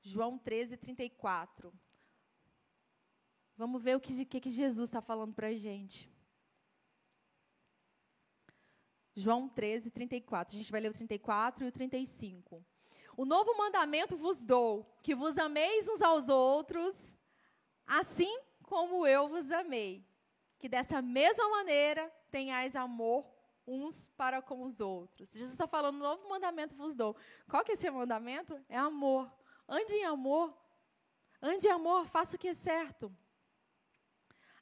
João 0.00 0.38
13, 0.38 0.76
34. 0.76 1.72
Vamos 3.56 3.82
ver 3.82 3.96
o 3.96 4.00
que, 4.00 4.24
que, 4.24 4.40
que 4.40 4.50
Jesus 4.50 4.88
está 4.88 5.00
falando 5.00 5.34
para 5.34 5.48
a 5.48 5.54
gente. 5.54 6.10
João 9.14 9.48
13, 9.48 9.90
34. 9.90 10.54
A 10.54 10.58
gente 10.58 10.70
vai 10.70 10.80
ler 10.80 10.90
o 10.90 10.94
34 10.94 11.64
e 11.64 11.68
o 11.68 11.72
35. 11.72 12.64
O 13.18 13.24
novo 13.24 13.52
mandamento 13.58 14.16
vos 14.16 14.44
dou, 14.44 14.86
que 15.02 15.12
vos 15.12 15.36
ameis 15.38 15.88
uns 15.88 16.00
aos 16.00 16.28
outros, 16.28 16.94
assim 17.84 18.32
como 18.62 19.04
eu 19.04 19.28
vos 19.28 19.50
amei. 19.50 20.06
Que 20.56 20.68
dessa 20.68 21.02
mesma 21.02 21.48
maneira 21.48 22.08
tenhais 22.30 22.76
amor 22.76 23.26
uns 23.66 24.06
para 24.16 24.40
com 24.40 24.62
os 24.62 24.78
outros. 24.78 25.32
Jesus 25.32 25.50
está 25.50 25.66
falando, 25.66 25.96
o 25.96 26.04
novo 26.04 26.28
mandamento 26.28 26.76
vos 26.76 26.94
dou. 26.94 27.16
Qual 27.50 27.64
que 27.64 27.72
é 27.72 27.74
esse 27.74 27.90
mandamento? 27.90 28.56
É 28.68 28.78
amor. 28.78 29.28
Ande 29.68 29.94
em 29.94 30.04
amor. 30.04 30.56
Ande 31.42 31.66
em 31.66 31.72
amor, 31.72 32.06
faça 32.06 32.36
o 32.36 32.38
que 32.38 32.46
é 32.46 32.54
certo. 32.54 33.12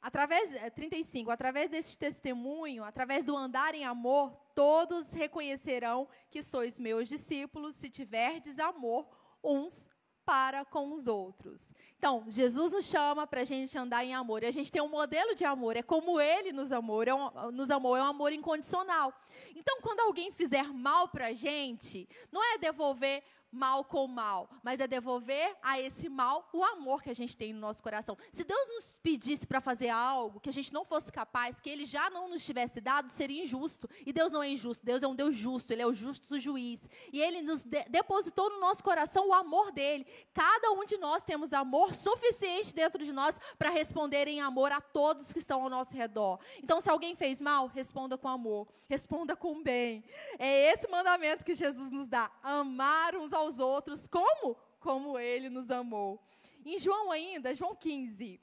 Através, 0.01 0.49
35, 0.73 1.29
é, 1.29 1.33
através 1.33 1.69
deste 1.69 1.97
testemunho, 1.97 2.83
através 2.83 3.25
do 3.25 3.35
andar 3.35 3.75
em 3.75 3.85
amor, 3.85 4.31
todos 4.53 5.11
reconhecerão 5.11 6.07
que 6.29 6.41
sois 6.41 6.79
meus 6.79 7.07
discípulos, 7.07 7.75
se 7.75 7.89
tiverdes 7.89 8.59
amor 8.59 9.07
uns 9.43 9.89
para 10.27 10.65
com 10.65 10.91
os 10.91 11.07
outros. 11.07 11.71
Então, 11.97 12.25
Jesus 12.27 12.73
nos 12.73 12.85
chama 12.85 13.25
para 13.25 13.41
a 13.41 13.45
gente 13.45 13.77
andar 13.77 14.03
em 14.03 14.13
amor. 14.13 14.43
E 14.43 14.45
a 14.45 14.51
gente 14.51 14.69
tem 14.69 14.81
um 14.81 14.89
modelo 14.89 15.33
de 15.33 15.45
amor. 15.45 15.77
É 15.77 15.81
como 15.81 16.19
Ele 16.19 16.51
nos 16.51 16.69
amou. 16.69 17.01
É 17.01 17.15
um, 17.15 17.51
nos 17.51 17.71
amou. 17.71 17.95
É 17.95 18.01
um 18.01 18.07
amor 18.07 18.33
incondicional. 18.33 19.13
Então, 19.55 19.79
quando 19.81 20.01
alguém 20.01 20.29
fizer 20.31 20.65
mal 20.73 21.07
para 21.07 21.27
a 21.27 21.33
gente, 21.33 22.07
não 22.29 22.43
é 22.43 22.57
devolver 22.57 23.23
mal 23.51 23.83
com 23.83 24.07
mal, 24.07 24.49
mas 24.61 24.79
é 24.79 24.87
devolver 24.87 25.55
a 25.61 25.79
esse 25.79 26.09
mal 26.09 26.49
o 26.53 26.63
amor 26.63 27.01
que 27.01 27.09
a 27.09 27.15
gente 27.15 27.35
tem 27.35 27.53
no 27.53 27.59
nosso 27.59 27.81
coração. 27.81 28.17
Se 28.31 28.43
Deus 28.43 28.69
nos 28.69 28.99
pedisse 28.99 29.47
para 29.47 29.61
fazer 29.61 29.89
algo 29.89 30.39
que 30.39 30.49
a 30.49 30.53
gente 30.53 30.73
não 30.73 30.85
fosse 30.85 31.11
capaz, 31.11 31.59
que 31.59 31.69
Ele 31.69 31.85
já 31.85 32.09
não 32.09 32.29
nos 32.29 32.45
tivesse 32.45 32.81
dado, 32.81 33.09
seria 33.09 33.43
injusto. 33.43 33.89
E 34.05 34.11
Deus 34.11 34.31
não 34.31 34.43
é 34.43 34.49
injusto, 34.49 34.85
Deus 34.85 35.01
é 35.01 35.07
um 35.07 35.15
Deus 35.15 35.35
justo, 35.35 35.71
Ele 35.71 35.81
é 35.81 35.87
o 35.87 35.93
justo 35.93 36.39
juiz. 36.39 36.87
E 37.11 37.21
Ele 37.21 37.41
nos 37.41 37.63
de 37.63 37.83
depositou 37.89 38.49
no 38.49 38.59
nosso 38.59 38.83
coração 38.83 39.29
o 39.29 39.33
amor 39.33 39.71
dele. 39.71 40.05
Cada 40.33 40.71
um 40.71 40.85
de 40.85 40.97
nós 40.97 41.23
temos 41.23 41.53
amor 41.53 41.93
suficiente 41.93 42.73
dentro 42.73 43.03
de 43.03 43.11
nós 43.11 43.39
para 43.57 43.69
responder 43.69 44.27
em 44.27 44.41
amor 44.41 44.71
a 44.71 44.81
todos 44.81 45.33
que 45.33 45.39
estão 45.39 45.61
ao 45.61 45.69
nosso 45.69 45.95
redor. 45.95 46.39
Então, 46.61 46.81
se 46.81 46.89
alguém 46.89 47.15
fez 47.15 47.41
mal, 47.41 47.67
responda 47.67 48.17
com 48.17 48.27
amor, 48.27 48.67
responda 48.89 49.35
com 49.35 49.61
bem. 49.61 50.03
É 50.37 50.73
esse 50.73 50.87
mandamento 50.87 51.45
que 51.45 51.55
Jesus 51.55 51.91
nos 51.91 52.07
dá: 52.07 52.29
amar 52.43 53.15
uns 53.15 53.33
aos 53.37 53.59
outros, 53.59 54.07
como? 54.07 54.55
Como 54.79 55.17
ele 55.17 55.49
nos 55.49 55.71
amou. 55.71 56.21
Em 56.65 56.77
João 56.77 57.11
ainda, 57.11 57.55
João 57.55 57.75
15. 57.75 58.41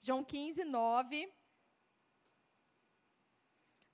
João 0.00 0.24
15, 0.24 0.64
9. 0.64 1.32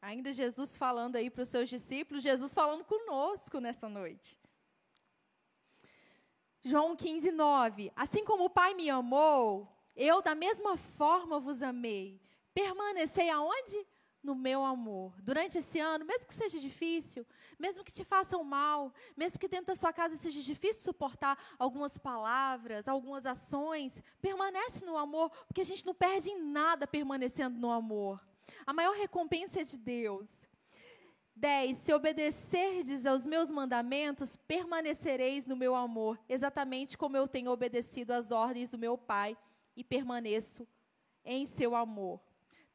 Ainda 0.01 0.33
Jesus 0.33 0.77
falando 0.77 1.17
aí 1.17 1.29
para 1.29 1.43
os 1.43 1.49
seus 1.49 1.69
discípulos, 1.69 2.23
Jesus 2.23 2.55
falando 2.55 2.85
conosco 2.85 3.61
nessa 3.61 3.89
noite. 3.89 4.39
João 6.65 6.97
15, 6.97 7.31
9. 7.31 7.93
Assim 7.95 8.25
como 8.25 8.45
o 8.45 8.51
Pai 8.51 8.75
me 8.75 8.89
amou, 8.89 9.69
eu 9.95 10.23
da 10.23 10.35
mesma 10.35 10.77
forma 10.77 11.41
vos 11.41 11.63
amei. 11.63 12.21
Permanecei 12.55 13.29
aonde? 13.29 13.87
no 14.23 14.35
meu 14.35 14.65
amor. 14.65 15.15
Durante 15.23 15.59
esse 15.59 15.79
ano, 15.79 16.05
mesmo 16.05 16.27
que 16.27 16.35
seja 16.35 16.59
difícil, 16.59 17.27
mesmo 17.59 17.85
que 17.85 17.93
te 17.93 18.05
façam 18.05 18.45
mal, 18.45 18.93
mesmo 19.17 19.39
que 19.39 19.49
dentro 19.49 19.67
da 19.67 19.75
sua 19.75 19.93
casa 19.93 20.17
seja 20.17 20.41
difícil 20.41 20.83
suportar 20.83 21.39
algumas 21.59 21.99
palavras, 21.99 22.87
algumas 22.87 23.27
ações, 23.27 24.01
permanece 24.21 24.85
no 24.85 24.97
amor, 24.97 25.31
porque 25.47 25.61
a 25.61 25.65
gente 25.65 25.85
não 25.85 25.95
perde 25.95 26.31
em 26.31 26.41
nada 26.41 26.87
permanecendo 26.87 27.59
no 27.59 27.71
amor. 27.71 28.21
A 28.67 28.73
maior 28.73 28.95
recompensa 28.95 29.61
é 29.61 29.65
de 29.65 29.77
Deus. 29.77 30.47
10. 31.35 31.79
Se 31.79 31.93
obedecerdes 31.93 33.07
aos 33.07 33.27
meus 33.27 33.51
mandamentos, 33.51 34.37
permanecereis 34.37 35.47
no 35.47 35.57
meu 35.57 35.75
amor, 35.75 36.19
exatamente 36.29 36.99
como 36.99 37.17
eu 37.17 37.29
tenho 37.29 37.51
obedecido 37.51 38.13
às 38.13 38.33
ordens 38.33 38.73
do 38.73 38.79
meu 38.79 38.99
Pai 38.99 39.37
e 39.77 39.85
permaneço 39.85 40.67
em 41.25 41.47
seu 41.47 41.77
amor. 41.77 42.21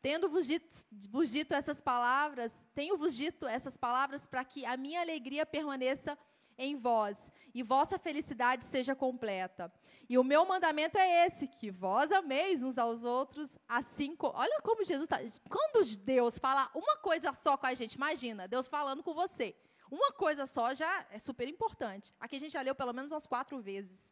Tendo-vos 0.03 0.45
dito, 0.45 0.67
vos 1.09 1.31
dito 1.31 1.53
essas 1.53 1.79
palavras, 1.79 2.51
tenho-vos 2.75 3.15
dito 3.15 3.47
essas 3.47 3.77
palavras 3.77 4.27
para 4.27 4.43
que 4.43 4.65
a 4.65 4.75
minha 4.75 4.99
alegria 4.99 5.45
permaneça 5.45 6.17
em 6.57 6.75
vós 6.75 7.31
e 7.53 7.63
vossa 7.63 7.97
felicidade 7.97 8.65
seja 8.65 8.93
completa. 8.93 9.71
E 10.09 10.17
o 10.17 10.23
meu 10.23 10.45
mandamento 10.45 10.97
é 10.97 11.25
esse, 11.25 11.47
que 11.47 11.71
vós 11.71 12.11
ameis 12.11 12.61
uns 12.61 12.77
aos 12.77 13.05
outros, 13.05 13.57
assim 13.65 14.13
como... 14.13 14.37
Olha 14.37 14.59
como 14.61 14.83
Jesus 14.83 15.05
está... 15.05 15.19
Quando 15.49 15.85
Deus 15.99 16.37
fala 16.37 16.69
uma 16.75 16.97
coisa 16.97 17.31
só 17.33 17.55
com 17.55 17.67
a 17.67 17.73
gente, 17.73 17.93
imagina, 17.93 18.45
Deus 18.45 18.67
falando 18.67 19.01
com 19.01 19.13
você. 19.13 19.55
Uma 19.89 20.11
coisa 20.11 20.45
só 20.45 20.73
já 20.73 21.07
é 21.11 21.17
super 21.17 21.47
importante. 21.47 22.13
Aqui 22.19 22.35
a 22.35 22.39
gente 22.41 22.51
já 22.51 22.61
leu 22.61 22.75
pelo 22.75 22.91
menos 22.91 23.09
umas 23.09 23.25
quatro 23.25 23.61
vezes. 23.61 24.11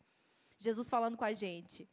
Jesus 0.58 0.88
falando 0.88 1.18
com 1.18 1.26
a 1.26 1.34
gente. 1.34 1.86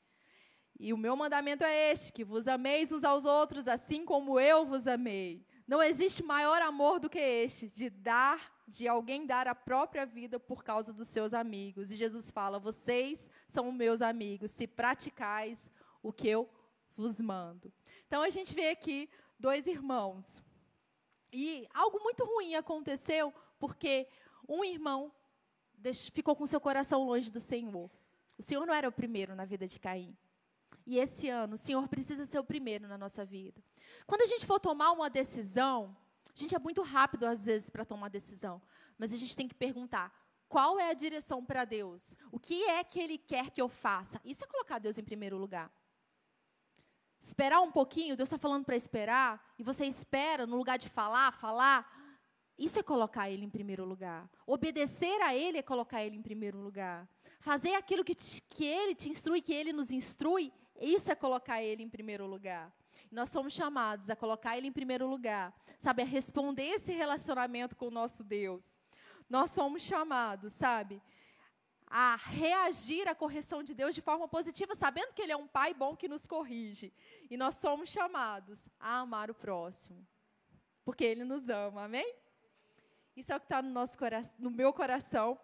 E 0.78 0.92
o 0.92 0.98
meu 0.98 1.16
mandamento 1.16 1.64
é 1.64 1.92
este: 1.92 2.12
que 2.12 2.24
vos 2.24 2.46
ameis 2.46 2.92
uns 2.92 3.02
aos 3.02 3.24
outros, 3.24 3.66
assim 3.66 4.04
como 4.04 4.38
eu 4.38 4.64
vos 4.64 4.86
amei. 4.86 5.44
Não 5.66 5.82
existe 5.82 6.22
maior 6.22 6.62
amor 6.62 6.98
do 7.00 7.10
que 7.10 7.18
este, 7.18 7.68
de 7.68 7.90
dar, 7.90 8.62
de 8.66 8.86
alguém 8.86 9.26
dar 9.26 9.46
a 9.46 9.54
própria 9.54 10.06
vida 10.06 10.38
por 10.38 10.62
causa 10.62 10.92
dos 10.92 11.08
seus 11.08 11.34
amigos. 11.34 11.90
E 11.90 11.96
Jesus 11.96 12.30
fala: 12.30 12.58
vocês 12.58 13.28
são 13.48 13.72
meus 13.72 14.00
amigos, 14.00 14.50
se 14.52 14.66
praticais 14.66 15.70
o 16.02 16.12
que 16.12 16.28
eu 16.28 16.48
vos 16.96 17.20
mando. 17.20 17.72
Então 18.06 18.22
a 18.22 18.30
gente 18.30 18.54
vê 18.54 18.70
aqui 18.70 19.10
dois 19.38 19.66
irmãos. 19.66 20.42
E 21.32 21.68
algo 21.74 22.00
muito 22.00 22.24
ruim 22.24 22.54
aconteceu 22.54 23.34
porque 23.58 24.08
um 24.48 24.64
irmão 24.64 25.12
ficou 26.12 26.34
com 26.34 26.46
seu 26.46 26.60
coração 26.60 27.04
longe 27.04 27.30
do 27.30 27.40
Senhor. 27.40 27.90
O 28.38 28.42
Senhor 28.42 28.64
não 28.64 28.72
era 28.72 28.88
o 28.88 28.92
primeiro 28.92 29.34
na 29.34 29.44
vida 29.44 29.66
de 29.66 29.78
Caim. 29.78 30.16
E 30.88 30.98
esse 30.98 31.28
ano, 31.28 31.52
o 31.52 31.58
Senhor 31.58 31.86
precisa 31.86 32.24
ser 32.24 32.38
o 32.38 32.44
primeiro 32.44 32.88
na 32.88 32.96
nossa 32.96 33.22
vida. 33.22 33.62
Quando 34.06 34.22
a 34.22 34.26
gente 34.26 34.46
for 34.46 34.58
tomar 34.58 34.92
uma 34.92 35.10
decisão, 35.10 35.94
a 36.34 36.40
gente 36.40 36.54
é 36.54 36.58
muito 36.58 36.80
rápido 36.80 37.24
às 37.24 37.44
vezes 37.44 37.68
para 37.68 37.84
tomar 37.84 38.08
decisão, 38.08 38.62
mas 38.96 39.12
a 39.12 39.18
gente 39.18 39.36
tem 39.36 39.46
que 39.46 39.54
perguntar: 39.54 40.10
qual 40.48 40.80
é 40.80 40.88
a 40.88 40.94
direção 40.94 41.44
para 41.44 41.66
Deus? 41.66 42.16
O 42.32 42.40
que 42.40 42.64
é 42.64 42.82
que 42.82 42.98
Ele 42.98 43.18
quer 43.18 43.50
que 43.50 43.60
eu 43.60 43.68
faça? 43.68 44.18
Isso 44.24 44.42
é 44.42 44.46
colocar 44.46 44.78
Deus 44.78 44.96
em 44.96 45.04
primeiro 45.04 45.36
lugar. 45.36 45.70
Esperar 47.20 47.60
um 47.60 47.70
pouquinho, 47.70 48.16
Deus 48.16 48.28
está 48.28 48.38
falando 48.38 48.64
para 48.64 48.74
esperar, 48.74 49.54
e 49.58 49.62
você 49.62 49.84
espera 49.84 50.46
no 50.46 50.56
lugar 50.56 50.78
de 50.78 50.88
falar, 50.88 51.32
falar. 51.32 51.86
Isso 52.56 52.78
é 52.78 52.82
colocar 52.82 53.28
Ele 53.28 53.44
em 53.44 53.50
primeiro 53.50 53.84
lugar. 53.84 54.26
Obedecer 54.46 55.20
a 55.20 55.34
Ele 55.34 55.58
é 55.58 55.62
colocar 55.62 56.02
Ele 56.02 56.16
em 56.16 56.22
primeiro 56.22 56.58
lugar. 56.58 57.06
Fazer 57.40 57.74
aquilo 57.74 58.02
que, 58.02 58.14
te, 58.14 58.40
que 58.48 58.64
Ele 58.64 58.94
te 58.94 59.10
instrui, 59.10 59.42
que 59.42 59.52
Ele 59.52 59.70
nos 59.70 59.92
instrui, 59.92 60.50
isso 60.80 61.10
é 61.10 61.14
colocar 61.14 61.62
Ele 61.62 61.82
em 61.82 61.88
primeiro 61.88 62.26
lugar. 62.26 62.72
Nós 63.10 63.30
somos 63.30 63.52
chamados 63.52 64.10
a 64.10 64.16
colocar 64.16 64.56
Ele 64.56 64.68
em 64.68 64.72
primeiro 64.72 65.06
lugar, 65.06 65.54
sabe? 65.78 66.02
A 66.02 66.06
responder 66.06 66.64
esse 66.64 66.92
relacionamento 66.92 67.74
com 67.74 67.88
o 67.88 67.90
nosso 67.90 68.22
Deus. 68.22 68.78
Nós 69.28 69.50
somos 69.50 69.82
chamados, 69.82 70.52
sabe? 70.52 71.02
A 71.86 72.16
reagir 72.16 73.08
à 73.08 73.14
correção 73.14 73.62
de 73.62 73.74
Deus 73.74 73.94
de 73.94 74.02
forma 74.02 74.28
positiva, 74.28 74.74
sabendo 74.74 75.12
que 75.12 75.22
Ele 75.22 75.32
é 75.32 75.36
um 75.36 75.48
Pai 75.48 75.74
bom 75.74 75.96
que 75.96 76.08
nos 76.08 76.26
corrige. 76.26 76.92
E 77.30 77.36
nós 77.36 77.56
somos 77.56 77.88
chamados 77.88 78.68
a 78.78 78.98
amar 78.98 79.30
o 79.30 79.34
próximo, 79.34 80.06
porque 80.84 81.04
Ele 81.04 81.24
nos 81.24 81.48
ama, 81.48 81.84
amém? 81.84 82.14
Isso 83.16 83.32
é 83.32 83.36
o 83.36 83.40
que 83.40 83.46
está 83.46 83.60
no, 83.60 83.70
nosso 83.70 83.96
no 84.38 84.50
meu 84.50 84.72
coração 84.72 85.38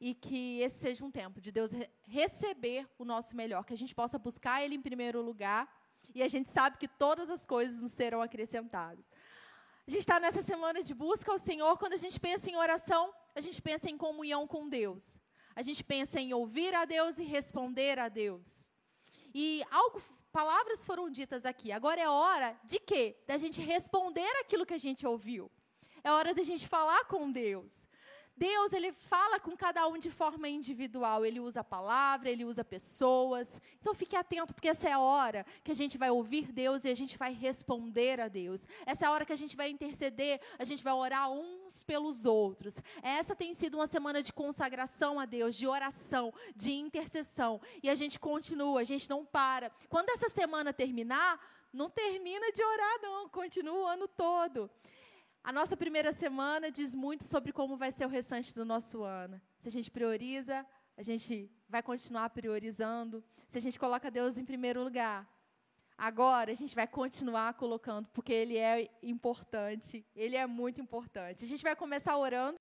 e 0.00 0.14
que 0.14 0.60
esse 0.60 0.78
seja 0.78 1.04
um 1.04 1.10
tempo 1.10 1.40
de 1.40 1.50
Deus 1.50 1.70
receber 2.06 2.88
o 2.98 3.04
nosso 3.04 3.34
melhor, 3.34 3.64
que 3.64 3.74
a 3.74 3.76
gente 3.76 3.94
possa 3.94 4.18
buscar 4.18 4.62
Ele 4.62 4.74
em 4.76 4.80
primeiro 4.80 5.20
lugar 5.20 5.68
e 6.14 6.22
a 6.22 6.28
gente 6.28 6.48
sabe 6.48 6.78
que 6.78 6.88
todas 6.88 7.28
as 7.28 7.44
coisas 7.44 7.82
nos 7.82 7.92
serão 7.92 8.22
acrescentadas. 8.22 9.04
A 9.86 9.90
gente 9.90 10.00
está 10.00 10.20
nessa 10.20 10.42
semana 10.42 10.82
de 10.82 10.94
busca 10.94 11.32
ao 11.32 11.38
Senhor. 11.38 11.78
Quando 11.78 11.94
a 11.94 11.98
gente 11.98 12.20
pensa 12.20 12.50
em 12.50 12.56
oração, 12.56 13.12
a 13.34 13.40
gente 13.40 13.60
pensa 13.62 13.88
em 13.88 13.96
comunhão 13.96 14.46
com 14.46 14.68
Deus. 14.68 15.16
A 15.56 15.62
gente 15.62 15.82
pensa 15.82 16.20
em 16.20 16.32
ouvir 16.34 16.74
a 16.74 16.84
Deus 16.84 17.18
e 17.18 17.24
responder 17.24 17.98
a 17.98 18.08
Deus. 18.08 18.70
E 19.34 19.62
algo, 19.70 20.02
palavras 20.30 20.84
foram 20.84 21.10
ditas 21.10 21.44
aqui. 21.46 21.72
Agora 21.72 22.00
é 22.00 22.08
hora 22.08 22.58
de 22.64 22.78
quê? 22.78 23.16
Da 23.26 23.38
gente 23.38 23.62
responder 23.62 24.30
aquilo 24.40 24.66
que 24.66 24.74
a 24.74 24.78
gente 24.78 25.06
ouviu. 25.06 25.50
É 26.04 26.12
hora 26.12 26.34
da 26.34 26.42
gente 26.42 26.68
falar 26.68 27.04
com 27.06 27.32
Deus. 27.32 27.87
Deus, 28.38 28.72
ele 28.72 28.92
fala 28.92 29.40
com 29.40 29.56
cada 29.56 29.86
um 29.88 29.98
de 29.98 30.10
forma 30.10 30.48
individual. 30.48 31.26
Ele 31.26 31.40
usa 31.40 31.60
a 31.60 31.64
palavra, 31.64 32.30
ele 32.30 32.44
usa 32.44 32.64
pessoas. 32.64 33.60
Então 33.80 33.94
fique 33.94 34.14
atento, 34.14 34.54
porque 34.54 34.68
essa 34.68 34.88
é 34.88 34.92
a 34.92 35.00
hora 35.00 35.44
que 35.64 35.72
a 35.72 35.74
gente 35.74 35.98
vai 35.98 36.10
ouvir 36.10 36.52
Deus 36.52 36.84
e 36.84 36.88
a 36.88 36.94
gente 36.94 37.18
vai 37.18 37.32
responder 37.32 38.20
a 38.20 38.28
Deus. 38.28 38.64
Essa 38.86 39.04
é 39.04 39.08
a 39.08 39.10
hora 39.10 39.26
que 39.26 39.32
a 39.32 39.36
gente 39.36 39.56
vai 39.56 39.68
interceder, 39.68 40.40
a 40.56 40.64
gente 40.64 40.84
vai 40.84 40.92
orar 40.92 41.30
uns 41.32 41.82
pelos 41.82 42.24
outros. 42.24 42.76
Essa 43.02 43.34
tem 43.34 43.52
sido 43.52 43.74
uma 43.74 43.88
semana 43.88 44.22
de 44.22 44.32
consagração 44.32 45.18
a 45.18 45.24
Deus, 45.24 45.56
de 45.56 45.66
oração, 45.66 46.32
de 46.54 46.72
intercessão. 46.72 47.60
E 47.82 47.90
a 47.90 47.96
gente 47.96 48.20
continua, 48.20 48.80
a 48.80 48.84
gente 48.84 49.10
não 49.10 49.24
para. 49.24 49.68
Quando 49.88 50.10
essa 50.10 50.28
semana 50.28 50.72
terminar, 50.72 51.40
não 51.72 51.90
termina 51.90 52.52
de 52.52 52.62
orar, 52.62 52.98
não, 53.02 53.28
continua 53.28 53.80
o 53.80 53.86
ano 53.86 54.06
todo. 54.06 54.70
A 55.42 55.52
nossa 55.52 55.76
primeira 55.76 56.12
semana 56.12 56.70
diz 56.70 56.94
muito 56.94 57.24
sobre 57.24 57.52
como 57.52 57.76
vai 57.76 57.90
ser 57.90 58.06
o 58.06 58.08
restante 58.08 58.54
do 58.54 58.64
nosso 58.64 59.02
ano. 59.02 59.40
Se 59.58 59.68
a 59.68 59.72
gente 59.72 59.90
prioriza, 59.90 60.64
a 60.96 61.02
gente 61.02 61.50
vai 61.68 61.82
continuar 61.82 62.30
priorizando. 62.30 63.22
Se 63.46 63.58
a 63.58 63.60
gente 63.60 63.78
coloca 63.78 64.10
Deus 64.10 64.38
em 64.38 64.44
primeiro 64.44 64.82
lugar, 64.82 65.28
agora 65.96 66.52
a 66.52 66.54
gente 66.54 66.74
vai 66.74 66.86
continuar 66.86 67.52
colocando, 67.54 68.08
porque 68.08 68.32
Ele 68.32 68.56
é 68.56 68.88
importante, 69.02 70.06
Ele 70.14 70.36
é 70.36 70.46
muito 70.46 70.80
importante. 70.80 71.44
A 71.44 71.46
gente 71.46 71.62
vai 71.62 71.76
começar 71.76 72.16
orando. 72.16 72.56